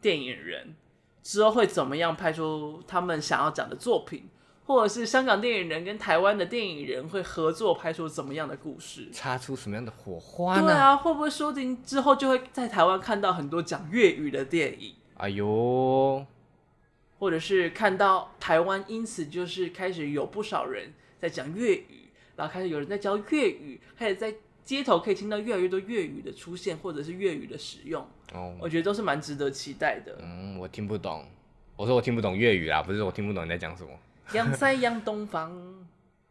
[0.00, 0.74] 电影人
[1.22, 4.28] 之后会怎么样拍出他们想要讲的作品，
[4.66, 10.66] 或者是香港电影人跟台湾的电影人会合作拍出怎么样的故事，擦出什么样的火花呢？
[10.66, 14.94] 对啊，会不会说不定之后就会在台湾看到很多讲粤语的电影？
[15.16, 16.26] 哎呦。
[17.18, 28.06] 或者是看到台湾，因此就是开始有不少人在讲粤语，然后开始有人在教粤语，开始在街头可以听到越来越多粤语的出现，或者是粤语的使用。
[28.32, 30.16] 哦，我觉得都是蛮值得期待的。
[30.22, 31.24] 嗯，我听不懂，
[31.76, 33.90] 我说我听不懂粤语啦，不是我听不懂你在讲什么。
[34.34, 35.50] 阳西阳东方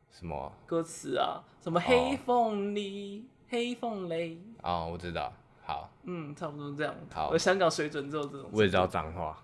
[0.10, 1.44] 什么歌词啊？
[1.62, 3.26] 什么黑凤梨？
[3.26, 4.42] 哦、黑凤梨？
[4.64, 5.32] 哦，我知道。
[5.64, 6.96] 好，嗯，差不多这样。
[7.14, 8.50] 好，我香港水准只有这种。
[8.52, 9.38] 我也知道脏话。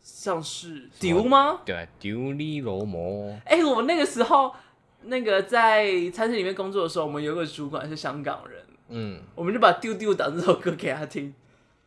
[0.00, 1.60] 像是丢吗？
[1.66, 3.36] 对，丢你老母！
[3.44, 4.54] 哎、欸，我们那个时候，
[5.02, 11.34] 那个在餐厅里面工作的时候，我们有个主管是香港人，嗯，我们就把《丢丢党》这首歌给他听，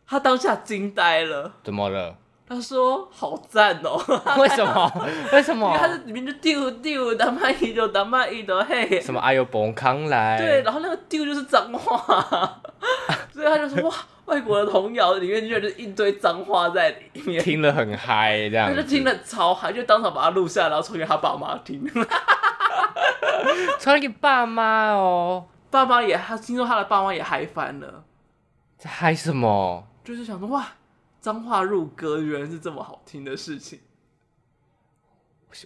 [0.08, 1.54] 他当下惊呆了。
[1.64, 2.16] 怎么了？
[2.48, 3.98] 他说：“好赞哦！”
[4.38, 5.08] 为什么？
[5.32, 5.68] 为什么？
[5.68, 9.00] 因为他是里面就丢丢，打妈一丢，打妈一丢，嘿。
[9.00, 9.20] 什么？
[9.22, 10.38] 哎呦，崩康来！
[10.38, 12.62] 对，然后那个丢就是脏话，
[13.32, 13.96] 所以他就说：“哇。”
[14.26, 21.84] 外国的童谣里面居然就一堆脏话在里面，听了很嗨，这样他就听了超嗨，就当场把它录下来，然后传给他爸妈听。
[23.80, 28.04] 传给爸妈哦，爸妈也，他听说他的爸妈也嗨翻了。
[28.78, 29.88] 在嗨什么？
[30.04, 30.68] 就是想说哇，
[31.20, 33.80] 脏话入歌原来是这么好听的事情。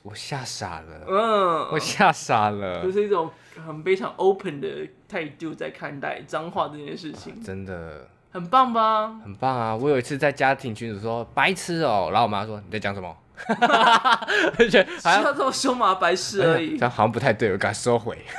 [0.02, 3.30] 我吓傻了，嗯，我吓傻了，就是一种
[3.66, 4.68] 很非常 open 的
[5.08, 8.08] 态度在看待脏话这件事情，啊、真的。
[8.32, 9.08] 很棒吧？
[9.24, 9.74] 很棒啊！
[9.74, 13.16] 我有一次在家庭群组说白痴哦、喔，然后我妈说，你在讲什么？
[14.58, 15.96] 而且需要这么凶吗？
[15.96, 16.78] 白痴而已。
[16.78, 18.18] 这样好像不太对，我给他收回。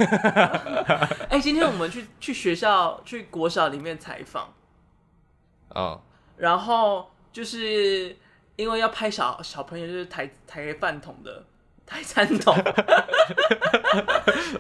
[1.29, 4.53] 哎、欸，今天我们去去学校去国小里面采访，
[5.71, 6.01] 哦，
[6.37, 8.17] 然后就是
[8.57, 11.45] 因为要拍小小朋友，就是抬抬饭桶的。
[11.87, 12.53] 抬餐桶，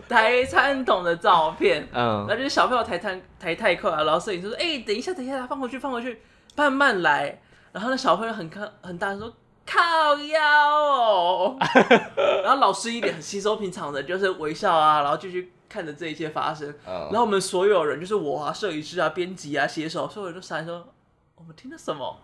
[0.09, 6.22] 抬餐桶的照片，嗯，然后就是小朋友抬餐抬太快了，然后摄影师说：“哎、欸，等一下，等一下，放回去，放回去，
[6.55, 7.37] 慢慢来。”
[7.74, 9.34] 然后那小朋友很看很大声说
[9.67, 11.57] ：“靠腰哦。
[12.45, 16.73] ”然后老师一脸很稀松平常的，就是微笑啊，然后继续看着这一切发生。
[16.87, 20.93] 然后我们所有人，就是我啊，摄影师啊，编辑啊，写手，所有人都闪说。
[21.39, 22.19] 我们听了什么？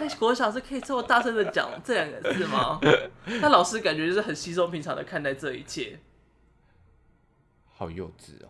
[0.00, 2.80] 在 国小是可以这么大声的讲这两个字吗？
[3.42, 6.00] 那老师感觉就是很稀松平常的看待这一切，
[7.76, 8.48] 好幼稚哦，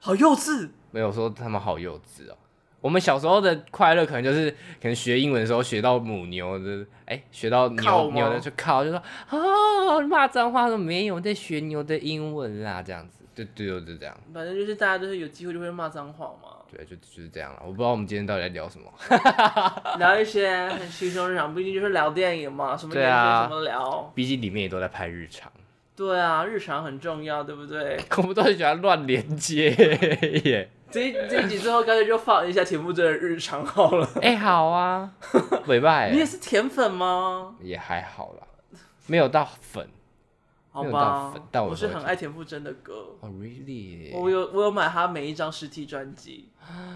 [0.00, 0.70] 好幼稚。
[0.90, 2.36] 没有说他们好幼稚哦。
[2.86, 14.16] 我们小时候的快乐可能就是可能学英文的时候学到母牛的，哎、欸，学到牛牛的就靠，就说啊骂脏话都没有在学牛的英文啦，这样子，对对，就是这样。
[14.32, 16.50] 反正就是大家都是有机会就会骂脏话嘛。
[16.70, 17.62] 对，就就是这样了。
[17.66, 18.88] 我不知道我们今天到底在聊什么，
[19.98, 24.12] 聊一些很轻松日常，毕竟就是聊电影嘛，什么电影什么聊。
[24.14, 25.50] 毕竟里面也都在拍日常。
[25.96, 27.98] 对啊，日常很重要，对不对？
[28.18, 29.70] 我们都很喜欢乱连接
[30.44, 30.70] 耶。
[30.90, 34.08] 这这一集最后干脆就放一下田馥甄的日常好了。
[34.22, 35.12] 哎、欸，好啊，
[35.66, 36.06] 尾巴。
[36.06, 37.56] 你也是甜粉吗？
[37.60, 38.46] 也还好啦，
[39.06, 39.88] 没有到粉。
[40.70, 43.16] 好吧，但我是很爱田馥甄的歌。
[43.20, 44.14] Oh really？
[44.14, 46.50] 我有我有买他每一张实体专辑，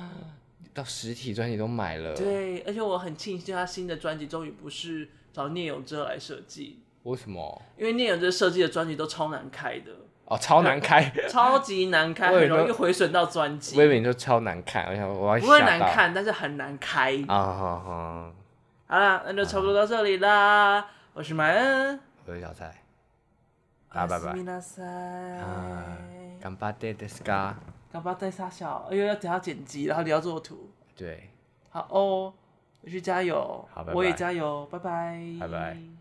[0.74, 2.14] 到实体专辑都买了。
[2.14, 6.80] 对，而且我很庆幸他新的专辑终于不是找聂永哲来设计。
[7.04, 7.62] 为什么？
[7.78, 9.92] 因为聂永哲设计的专辑都超难开的。
[10.29, 13.77] 哦，超难开， 超级难开，很容易毁损到专辑。
[13.77, 17.13] 我以为你说超难看，我想我要不会难看，但是很难开。
[17.27, 18.31] 啊好好。
[18.87, 20.85] 好了，那就差不多到这里啦。
[21.13, 22.73] 我是麦恩，我是小蔡。
[23.93, 24.33] 大家拜拜。
[24.33, 25.39] 皆さん。
[25.39, 25.97] 啊，
[26.41, 27.53] 顽张ってですか？
[27.93, 30.69] 顽张って傻小，哎呦，要等下剪辑，然后你要做图。
[30.95, 31.29] 对。
[31.69, 32.33] 好哦，
[32.81, 33.67] 我去加油。
[33.73, 33.93] 好，拜拜。
[33.93, 35.19] 我也加油，拜拜。
[35.39, 35.98] 拜拜。